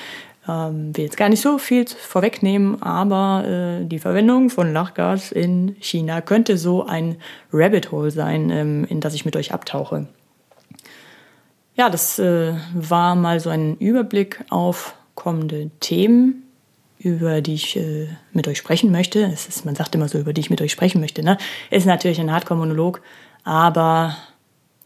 ähm, 0.49 0.97
will 0.97 1.05
jetzt 1.05 1.17
gar 1.17 1.29
nicht 1.29 1.41
so 1.41 1.59
viel 1.59 1.87
vorwegnehmen, 1.87 2.83
aber 2.83 3.45
äh, 3.47 3.85
die 3.85 3.99
Verwendung 3.99 4.51
von 4.51 4.73
Lachgas 4.73 5.31
in 5.33 5.77
China 5.81 6.21
könnte 6.21 6.59
so 6.59 6.85
ein 6.85 7.17
Rabbit 7.53 7.93
Hole 7.93 8.11
sein, 8.11 8.51
ähm, 8.51 8.85
in 8.89 9.01
das 9.01 9.15
ich 9.15 9.25
mit 9.25 9.37
euch 9.37 9.53
abtauche. 9.53 10.09
Ja, 11.75 11.89
das 11.89 12.19
äh, 12.19 12.55
war 12.75 13.15
mal 13.15 13.41
so 13.41 13.51
ein 13.51 13.77
Überblick 13.79 14.45
auf 14.51 14.95
kommende 15.15 15.71
Themen, 15.81 16.43
über 17.03 17.41
die 17.41 17.55
ich 17.55 17.77
äh, 17.77 18.09
mit 18.33 18.47
euch 18.49 18.59
sprechen 18.59 18.93
möchte. 18.93 19.23
Es 19.25 19.49
ist, 19.49 19.65
man 19.65 19.75
sagt 19.75 19.95
immer 19.95 20.09
so, 20.09 20.19
über 20.19 20.33
die 20.33 20.41
ich 20.41 20.51
mit 20.51 20.61
euch 20.61 20.73
sprechen 20.73 21.01
möchte. 21.01 21.23
Ne? 21.23 21.39
Ist 21.71 21.87
natürlich 21.87 22.21
ein 22.21 22.33
Hardcore-Monolog, 22.33 23.03
aber 23.45 24.17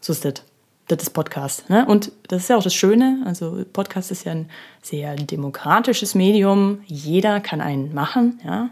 so 0.01 0.13
ist 0.13 0.25
das 0.25 0.43
das 0.87 1.03
ist 1.03 1.09
Podcast. 1.09 1.69
Ne? 1.69 1.85
Und 1.85 2.11
das 2.29 2.43
ist 2.43 2.49
ja 2.49 2.57
auch 2.57 2.63
das 2.63 2.73
Schöne. 2.73 3.21
Also 3.25 3.63
Podcast 3.73 4.11
ist 4.11 4.25
ja 4.25 4.31
ein 4.31 4.49
sehr 4.81 5.15
demokratisches 5.15 6.15
Medium. 6.15 6.79
Jeder 6.85 7.39
kann 7.41 7.61
einen 7.61 7.93
machen, 7.93 8.39
ja. 8.45 8.69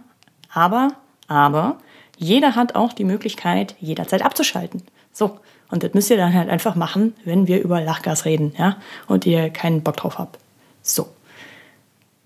Aber, 0.51 0.93
aber 1.27 1.77
jeder 2.17 2.55
hat 2.55 2.75
auch 2.75 2.93
die 2.93 3.03
Möglichkeit, 3.03 3.75
jederzeit 3.79 4.23
abzuschalten. 4.23 4.84
So. 5.12 5.39
Und 5.69 5.84
das 5.84 5.93
müsst 5.93 6.10
ihr 6.10 6.17
dann 6.17 6.34
halt 6.34 6.49
einfach 6.49 6.75
machen, 6.75 7.15
wenn 7.25 7.47
wir 7.47 7.62
über 7.62 7.81
Lachgas 7.81 8.23
reden, 8.23 8.53
ja. 8.58 8.77
Und 9.08 9.25
ihr 9.25 9.49
keinen 9.49 9.84
Bock 9.84 9.97
drauf 9.97 10.17
habt. 10.17 10.39
So. 10.81 11.10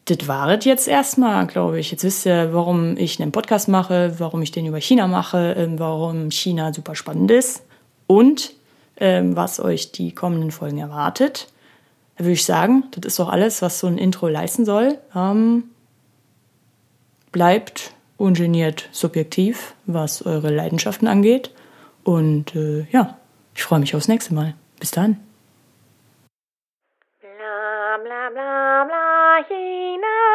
Das 0.10 0.28
war 0.28 0.50
es 0.50 0.66
jetzt 0.66 0.88
erstmal, 0.88 1.46
glaube 1.46 1.80
ich. 1.80 1.92
Jetzt 1.92 2.04
wisst 2.04 2.26
ihr, 2.26 2.52
warum 2.52 2.98
ich 2.98 3.22
einen 3.22 3.32
Podcast 3.32 3.68
mache, 3.68 4.16
warum 4.18 4.42
ich 4.42 4.52
den 4.52 4.66
über 4.66 4.82
China 4.82 5.08
mache, 5.08 5.54
ähm, 5.56 5.78
warum 5.78 6.32
China 6.32 6.74
super 6.74 6.96
spannend 6.96 7.30
ist. 7.30 7.62
Und 8.08 8.54
ähm, 8.98 9.36
was 9.36 9.60
euch 9.60 9.92
die 9.92 10.14
kommenden 10.16 10.50
Folgen 10.50 10.80
erwartet. 10.80 11.48
Da 12.18 12.24
würde 12.24 12.34
ich 12.34 12.46
sagen, 12.46 12.86
das 12.92 13.06
ist 13.06 13.20
doch 13.20 13.30
alles, 13.30 13.62
was 13.62 13.80
so 13.80 13.88
ein 13.88 14.00
Intro 14.00 14.28
leisten 14.28 14.66
soll. 14.66 14.98
Ähm, 15.16 15.66
bleibt 17.32 17.94
ungeniert 18.18 18.90
subjektiv, 18.92 19.76
was 19.86 20.26
eure 20.26 20.50
Leidenschaften 20.50 21.08
angeht. 21.08 21.52
Und 22.04 22.56
äh, 22.56 22.88
ja, 22.92 23.18
ich 23.54 23.64
freue 23.64 23.80
mich 23.80 23.96
aufs 23.96 24.08
nächste 24.08 24.34
Mal. 24.34 24.56
Bis 24.80 24.90
dann. 24.92 25.20
Bla 27.22 27.98
bla 28.04 28.30
bla 28.30 28.86
bla, 29.40 29.48
China 29.48 30.00
bla. 30.00 30.29